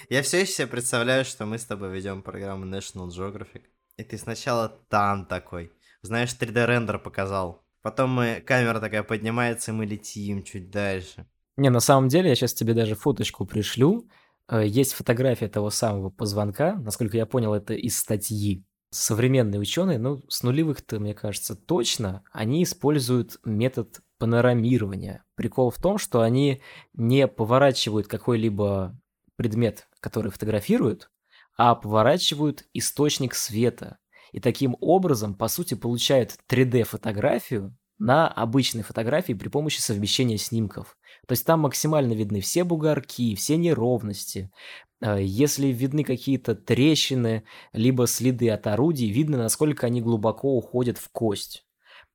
Я 0.10 0.22
все 0.22 0.42
еще 0.42 0.52
себе 0.52 0.68
представляю, 0.68 1.26
что 1.26 1.46
мы 1.46 1.58
с 1.58 1.66
тобой 1.66 1.92
ведем 1.92 2.22
программу 2.22 2.66
National 2.66 3.08
Geographic. 3.08 3.64
И 3.98 4.04
ты 4.04 4.18
сначала 4.18 4.70
там 4.90 5.26
такой. 5.26 5.72
Знаешь, 6.06 6.36
3D-рендер 6.40 7.00
показал. 7.00 7.64
Потом 7.82 8.12
мы, 8.12 8.42
камера 8.46 8.80
такая 8.80 9.04
поднимается, 9.04 9.72
и 9.72 9.74
мы 9.74 9.86
летим 9.86 10.44
чуть 10.44 10.72
дальше. 10.72 11.28
Не, 11.58 11.70
на 11.70 11.80
самом 11.80 12.10
деле, 12.10 12.30
я 12.30 12.36
сейчас 12.36 12.54
тебе 12.54 12.74
даже 12.74 12.96
фоточку 12.96 13.46
пришлю. 13.46 14.10
Э, 14.48 14.66
есть 14.66 14.94
фотография 14.94 15.48
того 15.48 15.70
самого 15.70 16.10
позвонка. 16.10 16.76
Насколько 16.76 17.18
я 17.18 17.26
понял, 17.26 17.54
это 17.54 17.74
из 17.74 17.98
статьи. 17.98 18.66
Современные 18.92 19.60
ученые, 19.60 19.98
ну, 19.98 20.24
с 20.30 20.44
нулевых-то, 20.44 21.00
мне 21.00 21.14
кажется, 21.14 21.56
точно, 21.56 22.24
они 22.32 22.64
используют 22.64 23.40
метод 23.44 24.02
панорамирования. 24.20 25.24
Прикол 25.36 25.70
в 25.70 25.82
том, 25.82 25.98
что 25.98 26.22
они 26.22 26.62
не 26.94 27.28
поворачивают 27.28 28.08
какой-либо 28.08 28.98
предмет, 29.36 29.88
который 30.00 30.32
фотографируют, 30.32 31.10
а 31.58 31.76
поворачивают 31.76 32.66
источник 32.74 33.36
света. 33.36 33.98
И 34.36 34.42
таким 34.42 34.76
образом, 34.82 35.34
по 35.34 35.48
сути, 35.48 35.76
получают 35.76 36.38
3D-фотографию 36.50 37.74
на 37.98 38.28
обычной 38.28 38.84
фотографии 38.84 39.32
при 39.32 39.48
помощи 39.48 39.80
совмещения 39.80 40.36
снимков. 40.36 40.98
То 41.26 41.32
есть 41.32 41.46
там 41.46 41.62
максимально 41.62 42.12
видны 42.12 42.42
все 42.42 42.66
бугорки, 42.66 43.34
все 43.36 43.56
неровности. 43.56 44.52
Э, 45.00 45.20
если 45.22 45.68
видны 45.68 46.04
какие-то 46.04 46.54
трещины, 46.54 47.46
либо 47.72 48.08
следы 48.08 48.50
от 48.50 48.68
орудий, 48.68 49.10
видно, 49.10 49.38
насколько 49.38 49.88
они 49.88 50.02
глубоко 50.02 50.58
уходят 50.58 50.98
в 50.98 51.08
кость. 51.12 51.66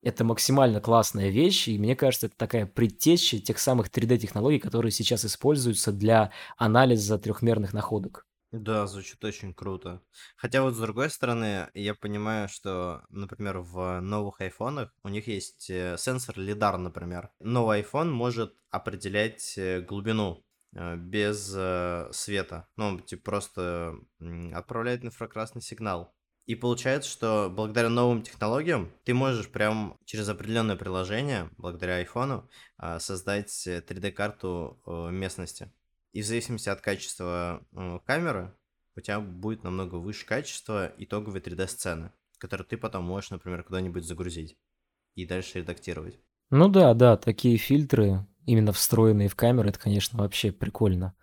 Это 0.02 0.22
максимально 0.22 0.83
классная 0.83 1.30
вещь, 1.30 1.68
и 1.68 1.78
мне 1.78 1.96
кажется, 1.96 2.26
это 2.26 2.37
такая 2.37 2.66
предтеча 2.66 3.38
тех 3.38 3.59
самых 3.59 3.88
3D-технологий, 3.88 4.59
которые 4.59 4.92
сейчас 4.92 5.24
используются 5.24 5.90
для 5.90 6.33
анализа 6.59 7.18
трехмерных 7.18 7.72
находок. 7.72 8.26
Да, 8.52 8.86
звучит 8.88 9.24
очень 9.24 9.54
круто. 9.54 10.02
Хотя 10.36 10.62
вот 10.62 10.74
с 10.74 10.78
другой 10.80 11.08
стороны, 11.08 11.68
я 11.74 11.94
понимаю, 11.94 12.48
что, 12.48 13.04
например, 13.08 13.58
в 13.58 14.00
новых 14.00 14.40
айфонах 14.40 14.92
у 15.04 15.08
них 15.08 15.28
есть 15.28 15.70
э, 15.70 15.96
сенсор 15.96 16.36
лидар, 16.36 16.76
например. 16.76 17.30
Новый 17.38 17.82
iPhone 17.82 18.10
может 18.10 18.56
определять 18.70 19.56
э, 19.56 19.80
глубину 19.82 20.44
э, 20.74 20.96
без 20.96 21.46
света. 22.16 22.66
Ну, 22.76 22.98
типа 22.98 23.22
просто 23.22 23.94
отправляет 24.52 25.04
инфракрасный 25.04 25.62
сигнал. 25.62 26.12
И 26.46 26.56
получается, 26.56 27.08
что 27.08 27.48
благодаря 27.48 27.88
новым 27.88 28.22
технологиям 28.22 28.90
ты 29.04 29.14
можешь 29.14 29.48
прям 29.48 29.96
через 30.04 30.28
определенное 30.28 30.74
приложение, 30.74 31.48
благодаря 31.56 31.98
айфону, 31.98 32.50
а, 32.76 32.98
создать 32.98 33.52
3D-карту 33.68 34.82
э, 34.84 35.10
местности. 35.12 35.70
И 36.12 36.22
в 36.22 36.26
зависимости 36.26 36.68
от 36.68 36.80
качества 36.80 37.64
э, 37.72 37.98
камеры, 38.04 38.54
у 38.96 39.00
тебя 39.00 39.20
будет 39.20 39.62
намного 39.62 39.96
выше 39.96 40.26
качество 40.26 40.92
итоговой 40.98 41.40
3D-сцены, 41.40 42.10
которую 42.38 42.66
ты 42.66 42.76
потом 42.76 43.04
можешь, 43.04 43.30
например, 43.30 43.62
куда-нибудь 43.62 44.04
загрузить 44.04 44.58
и 45.14 45.24
дальше 45.24 45.58
редактировать. 45.58 46.18
Ну 46.50 46.68
да, 46.68 46.94
да, 46.94 47.16
такие 47.16 47.56
фильтры, 47.56 48.26
именно 48.44 48.72
встроенные 48.72 49.28
в 49.28 49.36
камеры, 49.36 49.68
это, 49.68 49.78
конечно, 49.78 50.18
вообще 50.18 50.50
прикольно. 50.50 51.14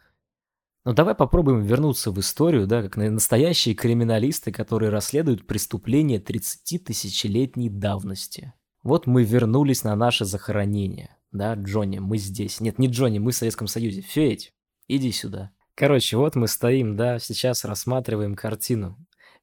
Но 0.85 0.93
давай 0.93 1.15
попробуем 1.15 1.63
вернуться 1.63 2.11
в 2.11 2.19
историю, 2.21 2.65
да, 2.65 2.81
как 2.81 2.95
настоящие 2.95 3.75
криминалисты, 3.75 4.53
которые 4.53 4.89
расследуют 4.89 5.45
преступления 5.45 6.19
30-тысячелетней 6.19 7.67
давности. 7.67 8.53
Вот 8.83 9.05
мы 9.05 9.25
вернулись 9.25 9.83
на 9.83 9.97
наше 9.97 10.23
захоронение. 10.23 11.17
Да, 11.33 11.55
Джонни, 11.55 11.99
мы 11.99 12.17
здесь. 12.17 12.61
Нет, 12.61 12.79
не 12.79 12.87
Джонни, 12.87 13.19
мы 13.19 13.31
в 13.31 13.35
Советском 13.35 13.67
Союзе. 13.67 13.99
Федь, 13.99 14.53
иди 14.87 15.11
сюда. 15.11 15.51
Короче, 15.75 16.17
вот 16.17 16.35
мы 16.35 16.47
стоим, 16.47 16.95
да, 16.95 17.19
сейчас 17.19 17.63
рассматриваем 17.63 18.35
картину. 18.35 18.97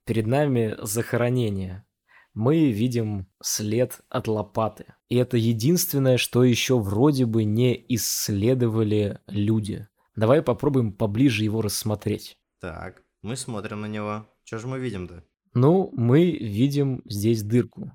Перед 0.04 0.26
нами 0.26 0.74
захоронение. 0.83 1.85
Мы 2.35 2.72
видим 2.72 3.28
след 3.40 4.00
от 4.09 4.26
лопаты. 4.26 4.94
И 5.09 5.16
это 5.16 5.37
единственное, 5.37 6.18
что 6.18 6.42
еще 6.42 6.78
вроде 6.80 7.26
бы 7.26 7.44
не 7.44 7.85
исследовали 7.88 9.20
люди. 9.28 9.87
Давай 10.16 10.42
попробуем 10.42 10.92
поближе 10.92 11.44
его 11.44 11.62
рассмотреть. 11.62 12.37
Так, 12.61 13.02
мы 13.22 13.37
смотрим 13.37 13.83
на 13.83 13.87
него. 13.87 14.26
Что 14.42 14.59
же 14.59 14.66
мы 14.66 14.80
видим-то? 14.80 15.22
Ну, 15.54 15.90
мы 15.92 16.33
видим 16.33 17.02
здесь 17.04 17.42
дырку. 17.44 17.92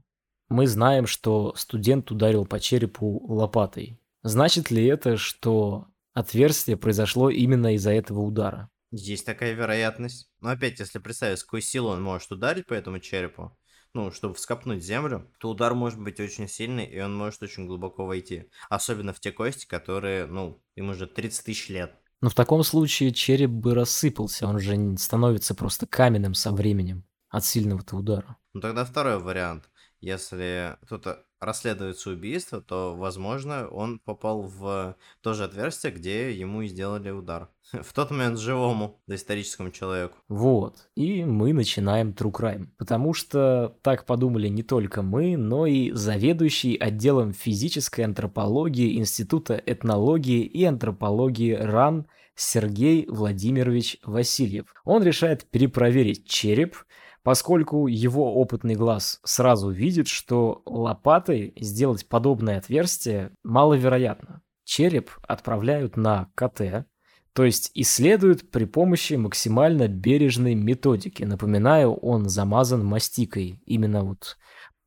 Мы 0.47 0.65
знаем, 0.65 1.05
что 1.05 1.53
студент 1.55 2.09
ударил 2.09 2.45
по 2.45 2.59
черепу 2.59 3.21
лопатой. 3.27 3.99
Значит 4.23 4.71
ли 4.71 4.85
это, 4.85 5.17
что 5.17 5.88
отверстие 6.19 6.77
произошло 6.77 7.29
именно 7.29 7.75
из-за 7.75 7.91
этого 7.91 8.19
удара? 8.19 8.69
Есть 8.91 9.25
такая 9.25 9.53
вероятность. 9.53 10.29
Но 10.41 10.49
опять, 10.49 10.79
если 10.79 10.99
представить, 10.99 11.39
с 11.39 11.43
какой 11.43 11.62
силой 11.62 11.93
он 11.93 12.03
может 12.03 12.32
ударить 12.32 12.65
по 12.65 12.73
этому 12.73 12.99
черепу, 12.99 13.58
ну, 13.93 14.12
чтобы 14.12 14.36
вскопнуть 14.36 14.84
землю, 14.84 15.32
то 15.39 15.49
удар 15.49 15.73
может 15.73 15.99
быть 15.99 16.19
очень 16.19 16.47
сильный, 16.47 16.86
и 16.86 16.99
он 16.99 17.15
может 17.15 17.41
очень 17.41 17.65
глубоко 17.65 18.05
войти. 18.05 18.49
Особенно 18.69 19.13
в 19.13 19.19
те 19.19 19.32
кости, 19.32 19.65
которые, 19.65 20.25
ну, 20.25 20.63
им 20.75 20.89
уже 20.89 21.08
30 21.08 21.45
тысяч 21.45 21.69
лет. 21.69 21.93
Но 22.21 22.29
в 22.29 22.36
таком 22.36 22.63
случае 22.63 23.13
череп 23.13 23.49
бы 23.49 23.73
рассыпался, 23.73 24.47
он 24.47 24.60
же 24.60 24.97
становится 24.97 25.55
просто 25.55 25.88
каменным 25.88 26.34
со 26.34 26.51
временем 26.51 27.05
от 27.29 27.45
сильного-то 27.45 27.95
удара. 27.95 28.38
Ну 28.53 28.62
тогда 28.62 28.84
второй 28.86 29.19
вариант. 29.19 29.69
Если 30.01 30.77
кто-то 30.84 31.25
расследуется 31.39 32.12
убийство, 32.12 32.62
то, 32.62 32.95
возможно, 32.95 33.67
он 33.67 33.99
попал 33.99 34.41
в 34.41 34.95
то 35.21 35.34
же 35.34 35.43
отверстие, 35.43 35.91
где 35.91 36.32
ему 36.32 36.62
и 36.62 36.67
сделали 36.67 37.10
удар. 37.10 37.49
В 37.71 37.93
тот 37.93 38.12
момент 38.12 38.39
живому 38.39 39.02
доисторическому 39.08 39.71
человеку. 39.71 40.15
Вот. 40.28 40.89
И 40.95 41.23
мы 41.23 41.54
начинаем 41.54 42.12
True 42.12 42.32
Crime. 42.32 42.67
Потому 42.78 43.13
что 43.13 43.78
так 43.82 44.06
подумали 44.06 44.47
не 44.47 44.63
только 44.63 45.02
мы, 45.02 45.38
но 45.38 45.65
и 45.65 45.91
заведующий 45.91 46.75
отделом 46.75 47.34
физической 47.34 48.02
антропологии 48.02 48.97
Института 48.97 49.62
этнологии 49.65 50.43
и 50.43 50.63
антропологии 50.63 51.54
РАН 51.54 52.08
Сергей 52.36 53.06
Владимирович 53.08 53.97
Васильев. 54.04 54.73
Он 54.86 55.04
решает 55.04 55.45
перепроверить 55.49 56.25
череп, 56.25 56.78
поскольку 57.23 57.88
его 57.88 58.36
опытный 58.36 58.75
глаз 58.75 59.19
сразу 59.23 59.69
видит, 59.69 60.08
что 60.08 60.62
лопатой 60.65 61.53
сделать 61.60 62.08
подобное 62.08 62.58
отверстие 62.58 63.32
маловероятно. 63.43 64.41
Череп 64.63 65.12
отправляют 65.27 65.97
на 65.97 66.29
КТ, 66.36 66.86
то 67.34 67.43
есть 67.43 67.71
исследуют 67.73 68.51
при 68.51 68.65
помощи 68.65 69.13
максимально 69.13 69.88
бережной 69.88 70.55
методики. 70.55 71.23
Напоминаю, 71.23 71.93
он 71.93 72.27
замазан 72.29 72.86
мастикой. 72.86 73.62
Именно 73.65 74.03
вот 74.03 74.38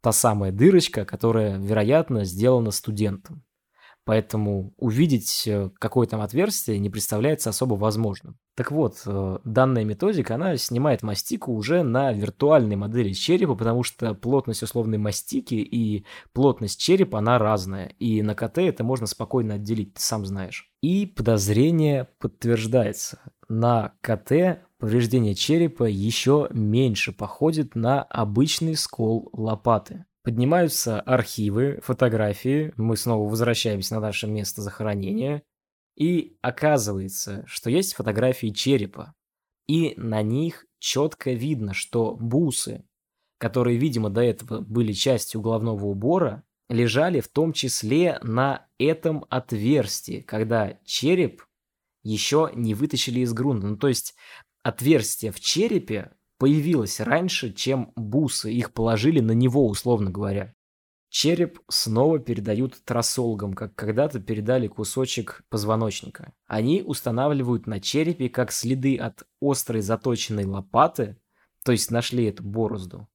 та 0.03 0.13
самая 0.13 0.53
дырочка, 0.53 1.05
которая, 1.05 1.59
вероятно, 1.59 2.25
сделана 2.25 2.71
студентом. 2.71 3.45
Поэтому 4.05 4.75
увидеть 4.79 5.45
э, 5.47 5.71
какое 5.79 6.09
там 6.09 6.21
отверстие 6.21 6.79
не 6.79 6.91
представляется 6.91 7.51
особо 7.51 7.75
возможным. 7.75 8.37
Так 8.57 8.73
вот, 8.73 9.03
э, 9.07 9.39
данная 9.45 9.85
методика, 9.85 10.35
она 10.35 10.57
снимает 10.57 11.03
мастику 11.03 11.53
уже 11.53 11.85
на 11.85 12.13
виртуальной 12.13 12.75
модели 12.75 13.13
черепа, 13.13 13.55
потому 13.55 13.85
что 13.85 14.15
плотность 14.15 14.63
условной 14.65 14.99
мастики 14.99 15.55
и 15.55 16.05
плотность 16.33 16.81
черепа, 16.81 17.19
она 17.21 17.39
разная. 17.39 17.89
И 18.01 18.23
на 18.23 18.35
КТ 18.35 18.59
это 18.59 18.83
можно 18.83 19.07
спокойно 19.07 19.55
отделить, 19.55 19.95
ты 19.95 20.03
сам 20.03 20.27
знаешь. 20.27 20.69
И 20.83 21.07
подозрение 21.07 22.09
подтверждается. 22.19 23.21
На 23.49 23.93
КТ 24.01 24.65
повреждение 24.79 25.37
черепа 25.37 25.85
еще 25.85 26.49
меньше 26.51 27.13
походит 27.13 27.77
на 27.77 28.03
обычный 28.03 28.75
скол 28.75 29.31
лопаты. 29.33 30.07
Поднимаются 30.23 31.01
архивы, 31.01 31.81
фотографии, 31.83 32.73
мы 32.77 32.97
снова 32.97 33.29
возвращаемся 33.29 33.95
на 33.95 34.01
наше 34.01 34.29
место 34.29 34.63
захоронения, 34.63 35.43
и 35.97 36.37
оказывается, 36.43 37.45
что 37.47 37.71
есть 37.71 37.95
фотографии 37.95 38.49
черепа, 38.49 39.15
и 39.67 39.95
на 39.97 40.23
них 40.23 40.67
четко 40.79 41.33
видно, 41.33 41.75
что 41.75 42.15
бусы, 42.15 42.85
которые, 43.39 43.79
видимо, 43.79 44.11
до 44.11 44.21
этого 44.21 44.61
были 44.61 44.93
частью 44.93 45.41
головного 45.41 45.87
убора, 45.87 46.45
лежали 46.69 47.21
в 47.21 47.29
том 47.29 47.53
числе 47.53 48.19
на 48.23 48.69
этом 48.79 49.27
отверстии, 49.29 50.21
когда 50.21 50.79
череп 50.85 51.43
еще 52.03 52.51
не 52.55 52.75
вытащили 52.75 53.21
из 53.21 53.33
грунта. 53.33 53.67
Ну, 53.67 53.77
то 53.77 53.89
есть 53.89 54.15
отверстие 54.63 55.33
в 55.33 55.41
черепе 55.41 56.13
появилась 56.43 56.99
раньше, 56.99 57.53
чем 57.53 57.93
бусы, 57.95 58.53
их 58.53 58.73
положили 58.73 59.21
на 59.21 59.31
него, 59.31 59.69
условно 59.69 60.11
говоря. 60.11 60.53
Череп 61.09 61.61
снова 61.69 62.19
передают 62.19 62.83
трассологам, 62.85 63.53
как 63.55 63.77
когда-то 63.77 64.19
передали 64.19 64.67
кусочек 64.67 65.45
позвоночника. 65.51 66.33
Они 66.49 66.83
устанавливают 66.85 67.69
на 67.69 67.79
черепе 67.79 68.29
как 68.29 68.51
следы 68.51 68.97
от 68.97 69.23
острой 69.41 69.83
заточенной 69.83 70.45
лопаты, 70.45 71.17
то 71.65 71.71
есть 71.71 71.93
нашли 71.93 72.25
эту 72.25 72.43
борозду, 72.43 73.07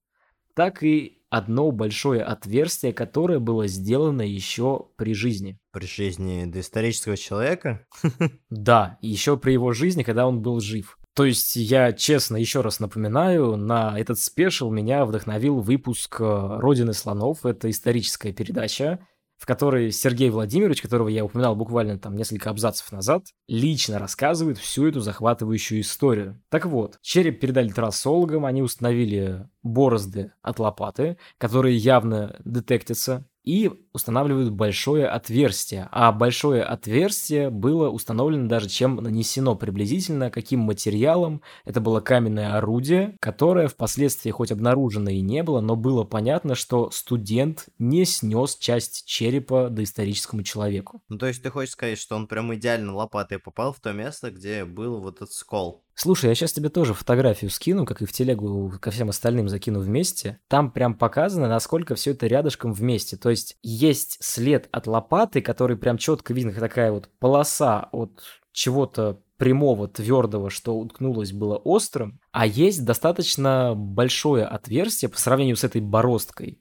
так 0.54 0.82
и 0.82 1.18
одно 1.28 1.70
большое 1.70 2.22
отверстие, 2.22 2.94
которое 2.94 3.40
было 3.40 3.66
сделано 3.66 4.22
еще 4.22 4.88
при 4.96 5.12
жизни. 5.12 5.58
При 5.70 5.84
жизни 5.84 6.46
доисторического 6.46 7.18
человека? 7.18 7.86
Да, 8.48 8.96
еще 9.02 9.36
при 9.36 9.52
его 9.52 9.74
жизни, 9.74 10.02
когда 10.02 10.26
он 10.26 10.40
был 10.40 10.60
жив. 10.60 10.97
То 11.18 11.24
есть 11.24 11.56
я 11.56 11.92
честно 11.92 12.36
еще 12.36 12.60
раз 12.60 12.78
напоминаю, 12.78 13.56
на 13.56 13.98
этот 13.98 14.20
спешл 14.20 14.70
меня 14.70 15.04
вдохновил 15.04 15.58
выпуск 15.58 16.20
э, 16.20 16.58
«Родины 16.60 16.92
слонов». 16.92 17.44
Это 17.44 17.68
историческая 17.68 18.32
передача, 18.32 19.00
в 19.36 19.44
которой 19.44 19.90
Сергей 19.90 20.30
Владимирович, 20.30 20.80
которого 20.80 21.08
я 21.08 21.24
упоминал 21.24 21.56
буквально 21.56 21.98
там 21.98 22.14
несколько 22.14 22.50
абзацев 22.50 22.92
назад, 22.92 23.24
лично 23.48 23.98
рассказывает 23.98 24.58
всю 24.58 24.86
эту 24.86 25.00
захватывающую 25.00 25.80
историю. 25.80 26.40
Так 26.50 26.66
вот, 26.66 26.98
череп 27.02 27.40
передали 27.40 27.70
трассологам, 27.70 28.44
они 28.44 28.62
установили 28.62 29.48
борозды 29.64 30.30
от 30.40 30.60
лопаты, 30.60 31.16
которые 31.36 31.76
явно 31.76 32.36
детектятся, 32.44 33.26
и 33.48 33.70
устанавливают 33.94 34.50
большое 34.50 35.08
отверстие. 35.08 35.88
А 35.90 36.12
большое 36.12 36.62
отверстие 36.62 37.48
было 37.48 37.88
установлено 37.88 38.46
даже 38.46 38.68
чем 38.68 38.96
нанесено 38.96 39.56
приблизительно, 39.56 40.30
каким 40.30 40.60
материалом. 40.60 41.40
Это 41.64 41.80
было 41.80 42.00
каменное 42.00 42.58
орудие, 42.58 43.16
которое 43.20 43.68
впоследствии 43.68 44.30
хоть 44.30 44.52
обнаружено 44.52 45.08
и 45.08 45.22
не 45.22 45.42
было, 45.42 45.62
но 45.62 45.76
было 45.76 46.04
понятно, 46.04 46.54
что 46.54 46.90
студент 46.90 47.68
не 47.78 48.04
снес 48.04 48.54
часть 48.54 49.06
черепа 49.06 49.70
доисторическому 49.70 50.42
человеку. 50.42 51.00
Ну 51.08 51.16
то 51.16 51.26
есть 51.26 51.42
ты 51.42 51.48
хочешь 51.48 51.72
сказать, 51.72 51.98
что 51.98 52.16
он 52.16 52.26
прям 52.26 52.54
идеально 52.54 52.94
лопатой 52.94 53.38
попал 53.38 53.72
в 53.72 53.80
то 53.80 53.94
место, 53.94 54.30
где 54.30 54.66
был 54.66 55.00
вот 55.00 55.16
этот 55.16 55.32
скол? 55.32 55.86
Слушай, 56.00 56.26
я 56.26 56.36
сейчас 56.36 56.52
тебе 56.52 56.68
тоже 56.68 56.94
фотографию 56.94 57.50
скину, 57.50 57.84
как 57.84 58.02
и 58.02 58.06
в 58.06 58.12
телегу 58.12 58.72
ко 58.80 58.92
всем 58.92 59.08
остальным 59.08 59.48
закину 59.48 59.80
вместе. 59.80 60.38
Там 60.46 60.70
прям 60.70 60.94
показано, 60.94 61.48
насколько 61.48 61.96
все 61.96 62.12
это 62.12 62.28
рядышком 62.28 62.72
вместе. 62.72 63.16
То 63.16 63.30
есть 63.30 63.56
есть 63.64 64.16
след 64.20 64.68
от 64.70 64.86
лопаты, 64.86 65.40
который 65.40 65.76
прям 65.76 65.98
четко 65.98 66.32
видно, 66.32 66.52
такая 66.52 66.92
вот 66.92 67.10
полоса 67.18 67.88
от 67.90 68.22
чего-то 68.52 69.20
прямого, 69.38 69.88
твердого, 69.88 70.50
что 70.50 70.78
уткнулось 70.78 71.32
было 71.32 71.56
острым, 71.56 72.20
а 72.30 72.46
есть 72.46 72.84
достаточно 72.84 73.74
большое 73.74 74.44
отверстие 74.44 75.08
по 75.08 75.18
сравнению 75.18 75.56
с 75.56 75.64
этой 75.64 75.80
бороздкой. 75.80 76.60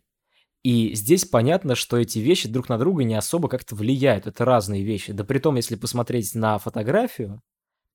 И 0.64 0.96
здесь 0.96 1.26
понятно, 1.26 1.76
что 1.76 1.98
эти 1.98 2.18
вещи 2.18 2.50
друг 2.50 2.70
на 2.70 2.80
друга 2.80 3.04
не 3.04 3.14
особо 3.14 3.50
как-то 3.50 3.76
влияют. 3.76 4.26
Это 4.26 4.46
разные 4.46 4.84
вещи. 4.84 5.14
Да 5.14 5.24
при 5.24 5.38
том, 5.38 5.58
если 5.58 5.76
посмотреть 5.76 6.34
на 6.34 6.58
фотографию, 6.58 7.44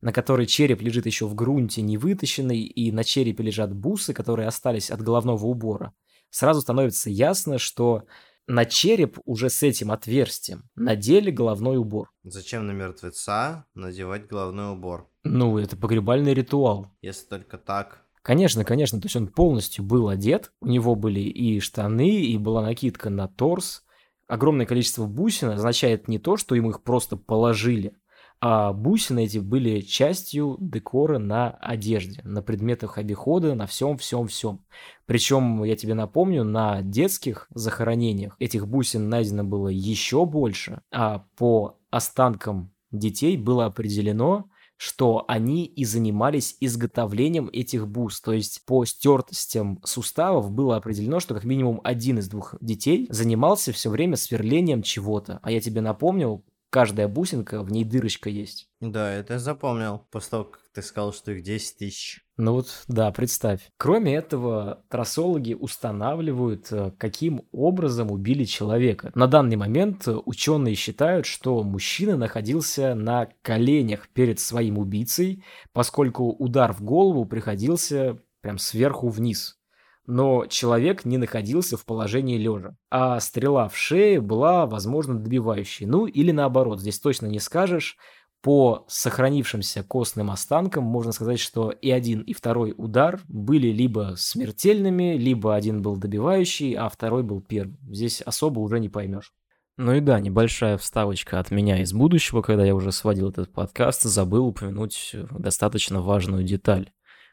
на 0.02 0.12
которой 0.12 0.46
череп 0.46 0.82
лежит 0.82 1.06
еще 1.06 1.26
в 1.26 1.34
грунте, 1.34 1.80
не 1.80 1.96
вытащенный, 1.96 2.60
и 2.60 2.92
на 2.92 3.04
черепе 3.04 3.42
лежат 3.44 3.72
бусы, 3.72 4.12
которые 4.12 4.48
остались 4.48 4.90
от 4.90 5.00
головного 5.00 5.46
убора, 5.46 5.94
сразу 6.28 6.60
становится 6.60 7.08
ясно, 7.08 7.58
что 7.58 8.02
на 8.48 8.64
череп 8.64 9.18
уже 9.24 9.48
с 9.48 9.62
этим 9.62 9.92
отверстием 9.92 10.64
надели 10.74 11.30
головной 11.30 11.78
убор. 11.78 12.10
Зачем 12.24 12.66
на 12.66 12.72
мертвеца 12.72 13.64
надевать 13.74 14.26
головной 14.26 14.72
убор? 14.72 15.08
Ну, 15.22 15.56
это 15.58 15.76
погребальный 15.76 16.34
ритуал. 16.34 16.88
Если 17.00 17.26
только 17.26 17.56
так. 17.56 18.02
Конечно, 18.22 18.64
конечно, 18.64 19.00
то 19.00 19.06
есть 19.06 19.16
он 19.16 19.28
полностью 19.28 19.84
был 19.84 20.08
одет, 20.08 20.52
у 20.60 20.66
него 20.66 20.96
были 20.96 21.20
и 21.20 21.60
штаны, 21.60 22.22
и 22.22 22.36
была 22.38 22.62
накидка 22.62 23.10
на 23.10 23.28
торс. 23.28 23.84
Огромное 24.26 24.66
количество 24.66 25.06
бусин 25.06 25.50
означает 25.50 26.08
не 26.08 26.18
то, 26.18 26.36
что 26.36 26.54
ему 26.54 26.70
их 26.70 26.82
просто 26.82 27.16
положили, 27.16 27.94
а 28.44 28.72
бусины 28.72 29.26
эти 29.26 29.38
были 29.38 29.82
частью 29.82 30.56
декора 30.58 31.18
на 31.18 31.50
одежде, 31.60 32.22
на 32.24 32.42
предметах 32.42 32.98
обихода, 32.98 33.54
на 33.54 33.68
всем-всем-всем. 33.68 34.64
Причем, 35.06 35.62
я 35.62 35.76
тебе 35.76 35.94
напомню, 35.94 36.42
на 36.42 36.82
детских 36.82 37.46
захоронениях 37.54 38.34
этих 38.40 38.66
бусин 38.66 39.08
найдено 39.08 39.44
было 39.44 39.68
еще 39.68 40.26
больше, 40.26 40.80
а 40.90 41.24
по 41.36 41.78
останкам 41.90 42.72
детей 42.90 43.36
было 43.36 43.66
определено, 43.66 44.46
что 44.76 45.24
они 45.28 45.64
и 45.64 45.84
занимались 45.84 46.56
изготовлением 46.58 47.48
этих 47.52 47.86
бус. 47.86 48.20
То 48.20 48.32
есть 48.32 48.66
по 48.66 48.84
стертостям 48.84 49.78
суставов 49.84 50.50
было 50.50 50.74
определено, 50.74 51.20
что 51.20 51.34
как 51.34 51.44
минимум 51.44 51.80
один 51.84 52.18
из 52.18 52.28
двух 52.28 52.56
детей 52.60 53.06
занимался 53.08 53.72
все 53.72 53.88
время 53.88 54.16
сверлением 54.16 54.82
чего-то. 54.82 55.38
А 55.44 55.52
я 55.52 55.60
тебе 55.60 55.80
напомнил, 55.80 56.44
каждая 56.72 57.06
бусинка, 57.06 57.62
в 57.62 57.70
ней 57.70 57.84
дырочка 57.84 58.30
есть. 58.30 58.66
Да, 58.80 59.12
это 59.12 59.34
я 59.34 59.38
запомнил, 59.38 60.06
после 60.10 60.30
того, 60.30 60.44
как 60.44 60.60
ты 60.74 60.80
сказал, 60.80 61.12
что 61.12 61.30
их 61.32 61.42
10 61.42 61.76
тысяч. 61.76 62.24
Ну 62.38 62.54
вот, 62.54 62.84
да, 62.88 63.12
представь. 63.12 63.60
Кроме 63.76 64.16
этого, 64.16 64.82
трассологи 64.88 65.52
устанавливают, 65.52 66.72
э, 66.72 66.92
каким 66.96 67.42
образом 67.52 68.10
убили 68.10 68.44
человека. 68.44 69.12
На 69.14 69.26
данный 69.26 69.56
момент 69.56 70.08
ученые 70.08 70.74
считают, 70.74 71.26
что 71.26 71.62
мужчина 71.62 72.16
находился 72.16 72.94
на 72.94 73.28
коленях 73.42 74.08
перед 74.08 74.40
своим 74.40 74.78
убийцей, 74.78 75.44
поскольку 75.74 76.30
удар 76.30 76.72
в 76.72 76.82
голову 76.82 77.26
приходился 77.26 78.18
прям 78.40 78.56
сверху 78.56 79.08
вниз 79.08 79.61
но 80.06 80.46
человек 80.46 81.04
не 81.04 81.18
находился 81.18 81.76
в 81.76 81.84
положении 81.84 82.38
лежа, 82.38 82.76
а 82.90 83.20
стрела 83.20 83.68
в 83.68 83.76
шее 83.76 84.20
была, 84.20 84.66
возможно, 84.66 85.18
добивающей. 85.18 85.86
Ну 85.86 86.06
или 86.06 86.32
наоборот, 86.32 86.80
здесь 86.80 86.98
точно 86.98 87.26
не 87.26 87.38
скажешь. 87.38 87.96
По 88.42 88.84
сохранившимся 88.88 89.84
костным 89.84 90.28
останкам 90.32 90.82
можно 90.82 91.12
сказать, 91.12 91.38
что 91.38 91.70
и 91.70 91.92
один, 91.92 92.22
и 92.22 92.32
второй 92.32 92.74
удар 92.76 93.20
были 93.28 93.68
либо 93.68 94.14
смертельными, 94.16 95.16
либо 95.16 95.54
один 95.54 95.80
был 95.80 95.96
добивающий, 95.96 96.72
а 96.72 96.88
второй 96.88 97.22
был 97.22 97.40
первым. 97.40 97.78
Здесь 97.88 98.20
особо 98.20 98.58
уже 98.58 98.80
не 98.80 98.88
поймешь. 98.88 99.32
Ну 99.76 99.94
и 99.94 100.00
да, 100.00 100.20
небольшая 100.20 100.76
вставочка 100.76 101.38
от 101.38 101.50
меня 101.50 101.80
из 101.80 101.92
будущего, 101.92 102.42
когда 102.42 102.64
я 102.64 102.74
уже 102.74 102.92
сводил 102.92 103.30
этот 103.30 103.52
подкаст, 103.52 104.02
забыл 104.02 104.46
упомянуть 104.46 105.14
достаточно 105.30 106.02
важную 106.02 106.42
деталь. 106.42 106.90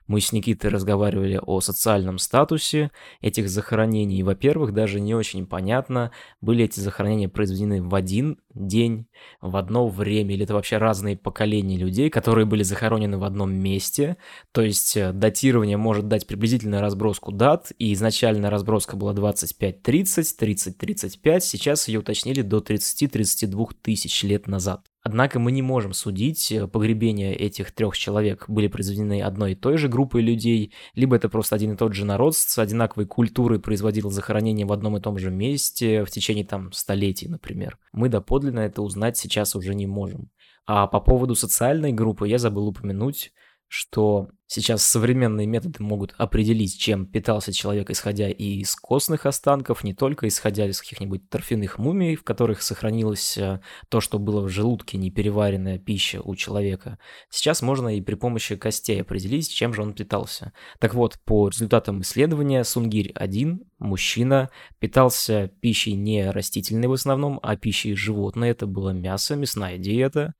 Мы 0.10 0.22
с 0.22 0.32
Никитой 0.32 0.72
разговаривали 0.72 1.40
о 1.40 1.62
социальном 1.62 2.18
статусе 2.18 2.90
этих 3.22 3.48
захоронений. 3.48 4.24
Во-первых, 4.24 4.74
даже 4.74 5.00
не 5.00 5.14
очень 5.14 5.46
понятно, 5.46 6.10
были 6.42 6.66
эти 6.66 6.80
захоронения 6.80 7.30
произведены 7.30 7.84
в 7.84 7.94
один 7.94 8.40
день, 8.56 9.06
в 9.40 9.56
одно 9.56 9.88
время, 9.88 10.34
или 10.34 10.46
это 10.46 10.56
вообще 10.56 10.80
разные 10.80 11.16
поколения 11.16 11.78
людей, 11.78 12.10
которые 12.10 12.48
были 12.48 12.64
захоронены 12.64 13.20
в 13.20 13.24
одном 13.24 13.54
месте. 13.54 14.18
То 14.52 14.64
есть 14.64 14.98
э, 14.98 15.14
датирование 15.14 15.78
может 15.78 16.08
дать 16.08 16.26
приблизительную 16.26 16.82
разброску 16.82 17.32
дат, 17.32 17.72
и 17.78 17.94
изначально 17.94 18.50
разброска 18.50 18.98
была 18.98 19.14
25-30, 19.14 19.84
30-35, 20.40 21.40
сейчас 21.42 21.88
ее 21.88 22.00
уточнили 22.00 22.42
до 22.42 22.58
30-32 22.58 23.68
тысяч 23.84 24.24
лет 24.24 24.48
назад. 24.48 24.82
Однако 25.02 25.40
мы 25.40 25.52
не 25.52 25.62
можем 25.62 25.94
судить, 25.94 26.52
э, 26.52 26.68
погребения 26.68 27.34
этих 27.34 27.72
трех 27.72 27.98
человек 27.98 28.46
были 28.50 28.68
произведены 28.68 29.22
одной 29.22 29.54
и 29.54 29.56
той 29.56 29.78
же 29.78 29.88
группой 29.88 30.22
людей, 30.22 30.74
либо 30.94 31.16
это 31.16 31.30
просто 31.30 31.56
один 31.56 31.74
и 31.74 31.78
тот 31.78 31.94
же 31.94 32.06
народ 32.06 32.36
с 32.36 32.58
одинаковой 32.58 33.06
культурой 33.06 33.60
производил 33.60 34.10
захоронение 34.12 34.66
в 34.66 34.74
одном 34.74 34.98
и 34.98 35.02
том 35.02 35.18
же 35.18 35.32
месте 35.32 36.04
в 36.04 36.12
течение 36.12 36.46
там 36.46 36.72
столетий, 36.74 37.30
например. 37.30 37.78
Мы 37.94 38.10
доподлинно 38.10 38.60
это 38.60 38.82
узнать 38.82 39.18
сейчас 39.18 39.56
уже 39.56 39.74
не 39.74 39.88
можем. 39.88 40.30
А 40.66 40.86
по 40.88 41.00
поводу 41.00 41.34
социальной 41.34 41.94
группы 41.94 42.28
я 42.28 42.38
забыл 42.38 42.68
упомянуть, 42.68 43.32
что 43.68 44.30
сейчас 44.50 44.84
современные 44.84 45.46
методы 45.46 45.82
могут 45.84 46.16
определить, 46.18 46.78
чем 46.78 47.06
питался 47.06 47.54
человек, 47.54 47.92
исходя 47.92 48.30
из 48.30 48.76
костных 48.76 49.28
останков, 49.28 49.84
не 49.84 49.94
только 49.94 50.28
исходя 50.28 50.68
из 50.68 50.82
каких-нибудь 50.82 51.30
торфяных 51.30 51.78
мумий, 51.78 52.16
в 52.16 52.24
которых 52.24 52.64
сохранилось 52.64 53.38
э, 53.38 53.62
то, 53.90 54.02
что 54.02 54.18
было 54.18 54.42
в 54.42 54.50
желудке, 54.50 54.98
непереваренная 54.98 55.78
пища 55.78 56.20
у 56.22 56.36
человека. 56.36 56.98
Сейчас 57.30 57.62
можно 57.62 57.96
и 57.96 58.02
при 58.02 58.16
помощи 58.16 58.56
костей 58.56 59.02
определить, 59.02 59.54
чем 59.54 59.74
же 59.74 59.84
он 59.84 59.94
питался. 59.94 60.52
Так 60.80 60.96
вот, 60.96 61.20
по 61.26 61.50
результатам 61.50 62.02
исследования 62.02 62.64
Сунгирь-1, 62.64 63.60
мужчина, 63.78 64.50
питался 64.80 65.52
пищей 65.62 65.94
не 65.94 66.32
растительной 66.32 66.88
в 66.88 66.94
основном, 66.94 67.40
а 67.44 67.56
пищей 67.56 67.94
животной, 67.94 68.50
это 68.50 68.66
было 68.66 68.90
мясо, 68.90 69.36
мясная 69.36 69.78
диета, 69.78 70.34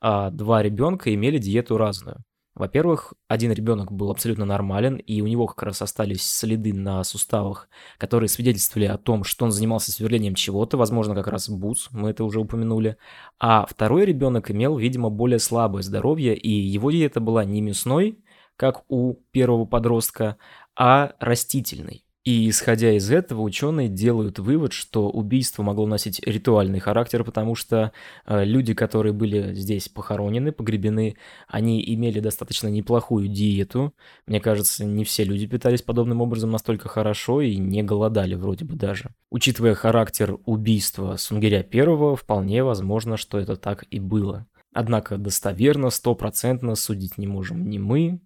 а 0.00 0.30
два 0.30 0.62
ребенка 0.62 1.12
имели 1.12 1.36
диету 1.36 1.76
разную. 1.76 2.24
Во-первых, 2.60 3.14
один 3.26 3.52
ребенок 3.52 3.90
был 3.90 4.10
абсолютно 4.10 4.44
нормален, 4.44 4.96
и 4.96 5.22
у 5.22 5.26
него 5.26 5.46
как 5.46 5.62
раз 5.62 5.80
остались 5.80 6.30
следы 6.30 6.74
на 6.74 7.02
суставах, 7.04 7.70
которые 7.96 8.28
свидетельствовали 8.28 8.84
о 8.84 8.98
том, 8.98 9.24
что 9.24 9.46
он 9.46 9.50
занимался 9.50 9.92
сверлением 9.92 10.34
чего-то, 10.34 10.76
возможно, 10.76 11.14
как 11.14 11.28
раз 11.28 11.48
бус, 11.48 11.88
мы 11.90 12.10
это 12.10 12.22
уже 12.22 12.38
упомянули. 12.38 12.98
А 13.38 13.64
второй 13.64 14.04
ребенок 14.04 14.50
имел, 14.50 14.76
видимо, 14.76 15.08
более 15.08 15.38
слабое 15.38 15.82
здоровье, 15.82 16.36
и 16.36 16.50
его 16.50 16.90
диета 16.90 17.18
была 17.20 17.46
не 17.46 17.62
мясной, 17.62 18.22
как 18.56 18.84
у 18.88 19.14
первого 19.30 19.64
подростка, 19.64 20.36
а 20.76 21.14
растительной. 21.18 22.04
И 22.22 22.50
исходя 22.50 22.92
из 22.92 23.10
этого, 23.10 23.40
ученые 23.40 23.88
делают 23.88 24.38
вывод, 24.38 24.74
что 24.74 25.08
убийство 25.08 25.62
могло 25.62 25.86
носить 25.86 26.20
ритуальный 26.26 26.78
характер, 26.78 27.24
потому 27.24 27.54
что 27.54 27.92
э, 28.26 28.44
люди, 28.44 28.74
которые 28.74 29.14
были 29.14 29.54
здесь 29.54 29.88
похоронены, 29.88 30.52
погребены, 30.52 31.16
они 31.48 31.82
имели 31.82 32.20
достаточно 32.20 32.68
неплохую 32.68 33.28
диету. 33.28 33.94
Мне 34.26 34.38
кажется, 34.38 34.84
не 34.84 35.04
все 35.04 35.24
люди 35.24 35.46
питались 35.46 35.80
подобным 35.80 36.20
образом 36.20 36.50
настолько 36.50 36.90
хорошо 36.90 37.40
и 37.40 37.56
не 37.56 37.82
голодали 37.82 38.34
вроде 38.34 38.66
бы 38.66 38.74
даже. 38.76 39.14
Учитывая 39.30 39.74
характер 39.74 40.36
убийства 40.44 41.16
Сунгиря 41.16 41.62
первого, 41.62 42.16
вполне 42.16 42.62
возможно, 42.62 43.16
что 43.16 43.38
это 43.38 43.56
так 43.56 43.86
и 43.90 43.98
было. 43.98 44.46
Однако 44.74 45.16
достоверно, 45.16 45.88
стопроцентно 45.88 46.74
судить 46.74 47.16
не 47.16 47.26
можем 47.26 47.68
ни 47.70 47.78
мы, 47.78 48.20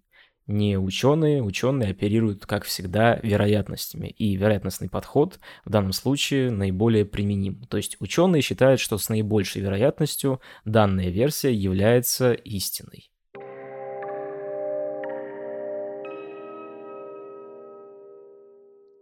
не 0.47 0.77
ученые. 0.77 1.41
Ученые 1.41 1.91
оперируют, 1.91 2.45
как 2.45 2.63
всегда, 2.63 3.19
вероятностями. 3.23 4.07
И 4.07 4.35
вероятностный 4.35 4.89
подход 4.89 5.39
в 5.63 5.69
данном 5.69 5.91
случае 5.91 6.51
наиболее 6.51 7.05
применим. 7.05 7.65
То 7.69 7.77
есть 7.77 7.97
ученые 7.99 8.41
считают, 8.41 8.79
что 8.79 8.97
с 8.97 9.09
наибольшей 9.09 9.61
вероятностью 9.61 10.41
данная 10.63 11.09
версия 11.09 11.53
является 11.53 12.33
истиной. 12.33 13.09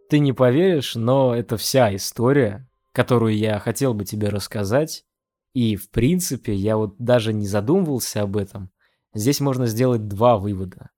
Ты 0.09 0.19
не 0.19 0.31
поверишь, 0.31 0.95
но 0.95 1.35
это 1.35 1.57
вся 1.57 1.95
история, 1.95 2.69
которую 2.91 3.35
я 3.35 3.57
хотел 3.59 3.93
бы 3.93 4.05
тебе 4.05 4.29
рассказать. 4.29 5.05
И, 5.53 5.75
в 5.75 5.89
принципе, 5.89 6.53
я 6.53 6.77
вот 6.77 6.95
даже 6.99 7.33
не 7.33 7.47
задумывался 7.47 8.21
об 8.21 8.37
этом. 8.37 8.71
Здесь 9.13 9.39
можно 9.39 9.65
сделать 9.65 10.07
два 10.07 10.37
вывода. 10.37 10.92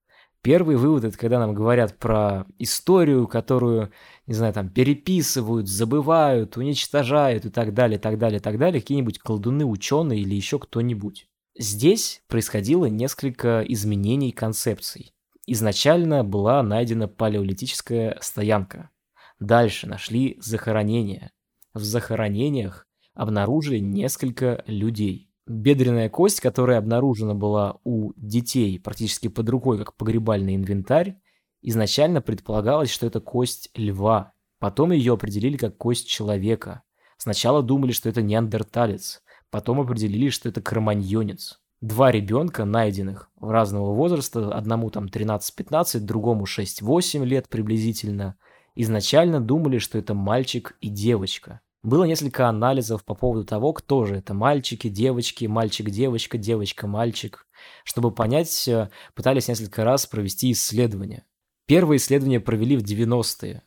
Первый 0.45 0.75
вывод 0.75 1.03
это 1.03 1.17
когда 1.17 1.39
нам 1.39 1.55
говорят 1.55 1.97
про 1.97 2.45
историю, 2.59 3.27
которую, 3.27 3.91
не 4.27 4.35
знаю, 4.35 4.53
там 4.53 4.69
переписывают, 4.69 5.67
забывают, 5.67 6.55
уничтожают 6.55 7.45
и 7.45 7.49
так 7.49 7.73
далее, 7.73 7.97
так 7.97 8.19
далее, 8.19 8.39
так 8.39 8.59
далее, 8.59 8.79
какие-нибудь 8.79 9.17
колдуны, 9.17 9.65
ученые 9.65 10.19
или 10.19 10.35
еще 10.35 10.59
кто-нибудь. 10.59 11.27
Здесь 11.57 12.21
происходило 12.27 12.85
несколько 12.85 13.63
изменений 13.67 14.31
концепций. 14.31 15.15
Изначально 15.47 16.23
была 16.23 16.61
найдена 16.61 17.07
палеолитическая 17.07 18.19
стоянка. 18.21 18.91
Дальше 19.39 19.87
нашли 19.87 20.37
захоронения. 20.39 21.31
В 21.73 21.81
захоронениях 21.81 22.85
обнаружили 23.15 23.79
несколько 23.79 24.63
людей 24.67 25.31
бедренная 25.47 26.09
кость, 26.09 26.39
которая 26.39 26.79
обнаружена 26.79 27.33
была 27.33 27.77
у 27.83 28.13
детей 28.15 28.79
практически 28.79 29.27
под 29.27 29.49
рукой, 29.49 29.77
как 29.77 29.95
погребальный 29.95 30.55
инвентарь, 30.55 31.17
изначально 31.61 32.21
предполагалось, 32.21 32.89
что 32.89 33.07
это 33.07 33.19
кость 33.19 33.69
льва. 33.75 34.33
Потом 34.59 34.91
ее 34.91 35.13
определили 35.13 35.57
как 35.57 35.77
кость 35.77 36.07
человека. 36.07 36.83
Сначала 37.17 37.61
думали, 37.61 37.91
что 37.91 38.09
это 38.09 38.21
неандерталец, 38.21 39.21
потом 39.49 39.79
определили, 39.79 40.29
что 40.29 40.49
это 40.49 40.61
кроманьонец. 40.61 41.59
Два 41.81 42.11
ребенка, 42.11 42.65
найденных 42.65 43.29
в 43.35 43.49
разного 43.49 43.93
возраста, 43.93 44.53
одному 44.53 44.89
там 44.89 45.05
13-15, 45.05 45.99
другому 45.99 46.45
6-8 46.45 47.23
лет 47.25 47.49
приблизительно, 47.49 48.37
изначально 48.75 49.39
думали, 49.39 49.77
что 49.77 49.97
это 49.97 50.13
мальчик 50.13 50.77
и 50.81 50.89
девочка. 50.89 51.61
Было 51.85 52.05
несколько 52.05 52.49
анализов 52.49 53.05
по 53.05 53.13
поводу 53.13 53.45
того, 53.45 53.71
кто 53.71 54.05
же 54.05 54.15
это 54.15 54.33
мальчики, 54.33 54.89
девочки, 54.89 55.45
мальчик-девочка, 55.45 56.39
девочка-мальчик. 56.39 57.45
Чтобы 57.83 58.11
понять, 58.11 58.67
э, 58.67 58.89
пытались 59.13 59.49
несколько 59.49 59.83
раз 59.83 60.07
провести 60.07 60.51
исследования. 60.51 61.27
Первое 61.67 61.97
исследование 61.97 62.39
провели 62.39 62.75
в 62.75 62.81
90-е. 62.81 63.61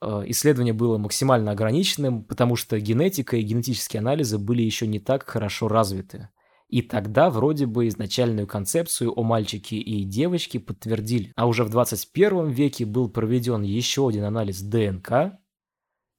Э, 0.00 0.22
исследование 0.28 0.72
было 0.72 0.96
максимально 0.96 1.50
ограниченным, 1.50 2.24
потому 2.24 2.56
что 2.56 2.80
генетика 2.80 3.36
и 3.36 3.42
генетические 3.42 4.00
анализы 4.00 4.38
были 4.38 4.62
еще 4.62 4.86
не 4.86 4.98
так 4.98 5.28
хорошо 5.28 5.68
развиты. 5.68 6.30
И 6.70 6.80
тогда 6.80 7.28
вроде 7.28 7.66
бы 7.66 7.88
изначальную 7.88 8.46
концепцию 8.46 9.12
о 9.12 9.22
мальчике 9.22 9.76
и 9.76 10.04
девочке 10.04 10.60
подтвердили. 10.60 11.34
А 11.36 11.46
уже 11.46 11.64
в 11.64 11.68
21 11.68 12.48
веке 12.52 12.86
был 12.86 13.10
проведен 13.10 13.60
еще 13.60 14.08
один 14.08 14.24
анализ 14.24 14.62
ДНК, 14.62 15.38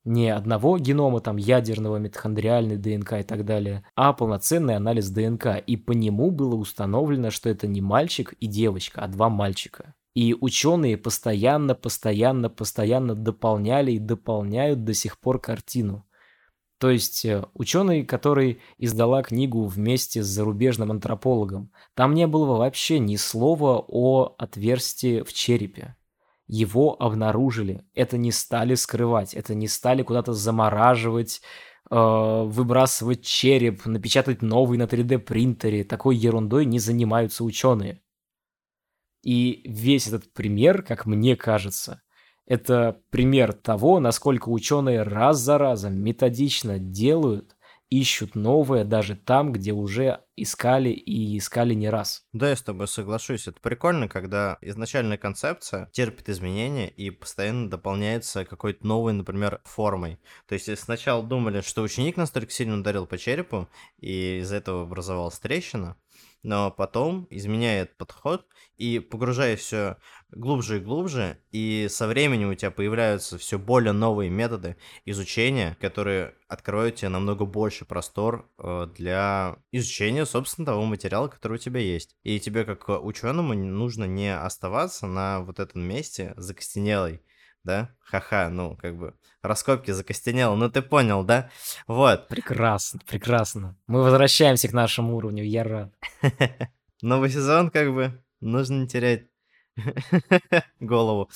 не 0.03 0.29
одного 0.29 0.77
генома, 0.77 1.19
там, 1.19 1.37
ядерного, 1.37 1.97
митохондриальной 1.97 2.77
ДНК 2.77 3.13
и 3.13 3.23
так 3.23 3.45
далее, 3.45 3.85
а 3.95 4.13
полноценный 4.13 4.75
анализ 4.75 5.09
ДНК. 5.09 5.57
И 5.65 5.77
по 5.77 5.91
нему 5.91 6.31
было 6.31 6.55
установлено, 6.55 7.29
что 7.29 7.49
это 7.49 7.67
не 7.67 7.81
мальчик 7.81 8.33
и 8.39 8.47
девочка, 8.47 9.01
а 9.01 9.07
два 9.07 9.29
мальчика. 9.29 9.93
И 10.13 10.35
ученые 10.39 10.97
постоянно, 10.97 11.75
постоянно, 11.75 12.49
постоянно 12.49 13.15
дополняли 13.15 13.93
и 13.93 13.99
дополняют 13.99 14.83
до 14.83 14.93
сих 14.93 15.19
пор 15.19 15.39
картину. 15.39 16.05
То 16.79 16.89
есть 16.89 17.23
э, 17.25 17.45
ученый, 17.53 18.03
который 18.03 18.59
издала 18.79 19.21
книгу 19.21 19.65
вместе 19.65 20.23
с 20.23 20.25
зарубежным 20.25 20.89
антропологом, 20.89 21.71
там 21.93 22.15
не 22.15 22.25
было 22.25 22.57
вообще 22.57 22.97
ни 22.97 23.17
слова 23.17 23.85
о 23.87 24.33
отверстии 24.39 25.21
в 25.21 25.31
черепе 25.31 25.95
его 26.51 27.01
обнаружили. 27.01 27.85
Это 27.95 28.17
не 28.17 28.33
стали 28.33 28.75
скрывать, 28.75 29.33
это 29.33 29.55
не 29.55 29.69
стали 29.69 30.03
куда-то 30.03 30.33
замораживать, 30.33 31.41
э, 31.89 31.95
выбрасывать 31.95 33.23
череп, 33.23 33.85
напечатать 33.85 34.41
новый 34.41 34.77
на 34.77 34.83
3D 34.83 35.19
принтере. 35.19 35.85
Такой 35.85 36.17
ерундой 36.17 36.65
не 36.65 36.79
занимаются 36.79 37.45
ученые. 37.45 38.01
И 39.23 39.61
весь 39.63 40.07
этот 40.07 40.33
пример, 40.33 40.83
как 40.83 41.05
мне 41.05 41.37
кажется, 41.37 42.01
это 42.45 43.01
пример 43.11 43.53
того, 43.53 44.01
насколько 44.01 44.49
ученые 44.49 45.03
раз 45.03 45.39
за 45.39 45.57
разом 45.57 45.95
методично 46.03 46.79
делают 46.79 47.55
ищут 47.91 48.35
новое 48.35 48.85
даже 48.85 49.15
там, 49.15 49.51
где 49.51 49.73
уже 49.73 50.21
искали 50.37 50.89
и 50.89 51.37
искали 51.37 51.73
не 51.73 51.89
раз. 51.89 52.25
Да, 52.31 52.49
я 52.49 52.55
с 52.55 52.61
тобой 52.63 52.87
соглашусь. 52.87 53.47
Это 53.47 53.59
прикольно, 53.59 54.07
когда 54.07 54.57
изначальная 54.61 55.17
концепция 55.17 55.89
терпит 55.91 56.29
изменения 56.29 56.89
и 56.89 57.11
постоянно 57.11 57.69
дополняется 57.69 58.45
какой-то 58.45 58.87
новой, 58.87 59.13
например, 59.13 59.61
формой. 59.65 60.19
То 60.47 60.55
есть 60.55 60.75
сначала 60.79 61.21
думали, 61.21 61.61
что 61.61 61.83
ученик 61.83 62.15
настолько 62.15 62.51
сильно 62.51 62.79
ударил 62.79 63.05
по 63.05 63.17
черепу, 63.17 63.67
и 63.99 64.39
из-за 64.39 64.55
этого 64.55 64.83
образовалась 64.83 65.37
трещина, 65.37 65.97
но 66.43 66.71
потом 66.71 67.27
изменяет 67.29 67.97
подход 67.97 68.45
и 68.77 68.99
погружаясь 68.99 69.59
все 69.59 69.97
глубже 70.31 70.77
и 70.77 70.79
глубже, 70.79 71.37
и 71.51 71.87
со 71.89 72.07
временем 72.07 72.49
у 72.49 72.55
тебя 72.55 72.71
появляются 72.71 73.37
все 73.37 73.59
более 73.59 73.91
новые 73.91 74.29
методы 74.29 74.77
изучения, 75.05 75.77
которые 75.79 76.35
откроют 76.47 76.95
тебе 76.95 77.09
намного 77.09 77.45
больше 77.45 77.85
простор 77.85 78.49
э, 78.57 78.87
для 78.95 79.57
изучения, 79.71 80.25
собственно, 80.25 80.65
того 80.65 80.85
материала, 80.85 81.27
который 81.27 81.55
у 81.55 81.59
тебя 81.59 81.79
есть. 81.79 82.15
И 82.23 82.39
тебе, 82.39 82.65
как 82.65 82.89
ученому, 82.89 83.53
нужно 83.53 84.05
не 84.05 84.35
оставаться 84.35 85.05
на 85.07 85.41
вот 85.41 85.59
этом 85.59 85.81
месте 85.81 86.33
закостенелой, 86.37 87.21
да? 87.63 87.95
Ха-ха, 87.99 88.49
ну, 88.49 88.75
как 88.77 88.97
бы, 88.97 89.13
раскопки 89.41 89.91
закостенело, 89.91 90.55
ну 90.55 90.69
ты 90.69 90.81
понял, 90.81 91.23
да? 91.23 91.49
Вот. 91.87 92.27
Прекрасно, 92.27 92.99
прекрасно. 93.05 93.77
Мы 93.87 94.01
возвращаемся 94.03 94.67
к 94.67 94.73
нашему 94.73 95.15
уровню, 95.15 95.43
я 95.43 95.63
рад. 95.63 95.93
Новый 97.01 97.29
сезон, 97.29 97.69
как 97.69 97.93
бы, 97.93 98.23
нужно 98.39 98.81
не 98.81 98.87
терять 98.87 99.27
голову. 100.79 101.29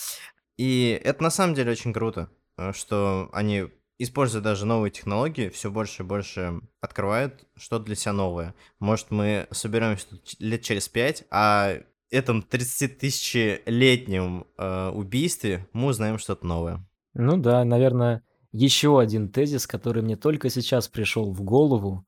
И 0.58 1.00
это 1.04 1.24
на 1.24 1.30
самом 1.30 1.56
деле 1.56 1.72
очень 1.72 1.94
круто, 1.94 2.30
э, 2.58 2.72
что 2.74 3.30
они 3.34 3.70
используя 3.98 4.42
даже 4.42 4.66
новые 4.66 4.92
технологии, 4.92 5.50
все 5.50 5.72
больше 5.72 6.04
и 6.04 6.06
больше 6.06 6.62
открывают 6.82 7.46
что-то 7.56 7.86
для 7.86 7.96
себя 7.96 8.14
новое. 8.14 8.56
Может, 8.80 9.12
мы 9.12 9.48
соберемся 9.52 10.08
лет 10.40 10.62
через 10.62 10.90
пять, 10.90 11.24
а 11.32 11.78
этом 12.10 12.46
30-тысячелетнем 12.50 14.48
э, 14.58 14.90
убийстве 14.90 15.68
мы 15.74 15.88
узнаем 15.88 16.18
что-то 16.18 16.46
новое. 16.46 16.88
Ну 17.14 17.38
да, 17.38 17.64
наверное, 17.64 18.24
еще 18.52 19.00
один 19.00 19.30
тезис, 19.30 19.68
который 19.68 20.02
мне 20.02 20.16
только 20.16 20.50
сейчас 20.50 20.88
пришел 20.88 21.32
в 21.32 21.42
голову. 21.42 22.06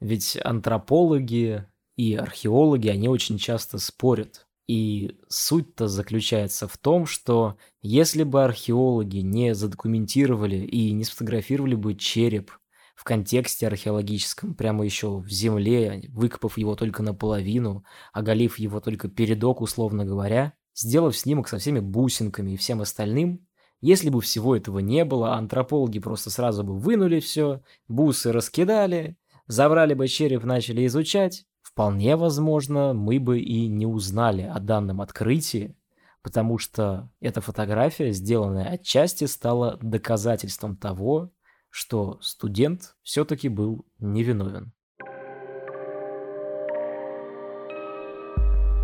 Ведь 0.00 0.38
антропологи 0.42 1.66
и 1.96 2.14
археологи, 2.14 2.88
они 2.88 3.08
очень 3.08 3.38
часто 3.38 3.78
спорят. 3.78 4.46
И 4.66 5.18
суть-то 5.28 5.88
заключается 5.88 6.68
в 6.68 6.78
том, 6.78 7.04
что 7.04 7.56
если 7.82 8.22
бы 8.22 8.44
археологи 8.44 9.18
не 9.18 9.54
задокументировали 9.54 10.56
и 10.56 10.92
не 10.92 11.04
сфотографировали 11.04 11.74
бы 11.74 11.94
череп 11.96 12.52
в 13.00 13.04
контексте 13.04 13.66
археологическом, 13.66 14.54
прямо 14.54 14.84
еще 14.84 15.20
в 15.20 15.30
земле, 15.30 16.04
выкопав 16.10 16.58
его 16.58 16.76
только 16.76 17.02
наполовину, 17.02 17.82
оголив 18.12 18.58
его 18.58 18.78
только 18.78 19.08
передок, 19.08 19.62
условно 19.62 20.04
говоря, 20.04 20.52
сделав 20.74 21.16
снимок 21.16 21.48
со 21.48 21.56
всеми 21.56 21.80
бусинками 21.80 22.50
и 22.50 22.56
всем 22.58 22.82
остальным, 22.82 23.46
если 23.80 24.10
бы 24.10 24.20
всего 24.20 24.54
этого 24.54 24.80
не 24.80 25.06
было, 25.06 25.32
антропологи 25.32 25.98
просто 25.98 26.28
сразу 26.28 26.62
бы 26.62 26.76
вынули 26.76 27.20
все, 27.20 27.62
бусы 27.88 28.32
раскидали, 28.32 29.16
забрали 29.46 29.94
бы 29.94 30.06
череп, 30.06 30.44
начали 30.44 30.84
изучать, 30.84 31.46
вполне 31.62 32.16
возможно, 32.16 32.92
мы 32.92 33.18
бы 33.18 33.40
и 33.40 33.66
не 33.68 33.86
узнали 33.86 34.42
о 34.42 34.60
данном 34.60 35.00
открытии, 35.00 35.74
потому 36.20 36.58
что 36.58 37.08
эта 37.22 37.40
фотография, 37.40 38.12
сделанная 38.12 38.68
отчасти, 38.72 39.24
стала 39.24 39.78
доказательством 39.80 40.76
того, 40.76 41.30
что 41.70 42.18
студент 42.20 42.94
все-таки 43.02 43.48
был 43.48 43.86
невиновен. 43.98 44.72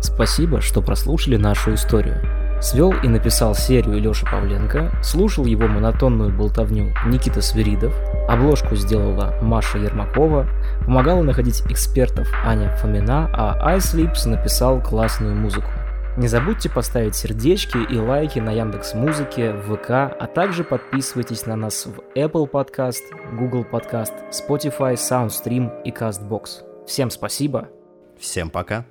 Спасибо, 0.01 0.61
что 0.61 0.81
прослушали 0.81 1.37
нашу 1.37 1.73
историю. 1.73 2.21
Свел 2.59 2.91
и 3.03 3.07
написал 3.07 3.53
серию 3.53 3.99
Леша 3.99 4.25
Павленко, 4.25 4.91
слушал 5.03 5.45
его 5.45 5.67
монотонную 5.67 6.35
болтовню 6.35 6.91
Никита 7.05 7.39
Свиридов, 7.39 7.93
обложку 8.27 8.75
сделала 8.75 9.37
Маша 9.43 9.77
Ермакова, 9.77 10.47
помогала 10.83 11.21
находить 11.21 11.61
экспертов 11.69 12.27
Аня 12.43 12.75
Фомина, 12.77 13.29
а 13.31 13.77
iSleeps 13.77 14.27
написал 14.27 14.81
классную 14.81 15.35
музыку. 15.35 15.69
Не 16.17 16.27
забудьте 16.27 16.67
поставить 16.67 17.15
сердечки 17.15 17.77
и 17.77 17.95
лайки 17.99 18.39
на 18.39 18.49
Яндекс 18.49 18.95
Музыке, 18.95 19.53
ВК, 19.53 19.91
а 19.91 20.25
также 20.25 20.63
подписывайтесь 20.63 21.45
на 21.45 21.55
нас 21.55 21.85
в 21.85 21.99
Apple 22.17 22.49
Podcast, 22.49 23.03
Google 23.37 23.63
Podcast, 23.63 24.13
Spotify, 24.31 24.95
SoundStream 24.95 25.83
и 25.83 25.91
CastBox. 25.91 26.87
Всем 26.87 27.11
спасибо. 27.11 27.69
Всем 28.17 28.49
пока. 28.49 28.83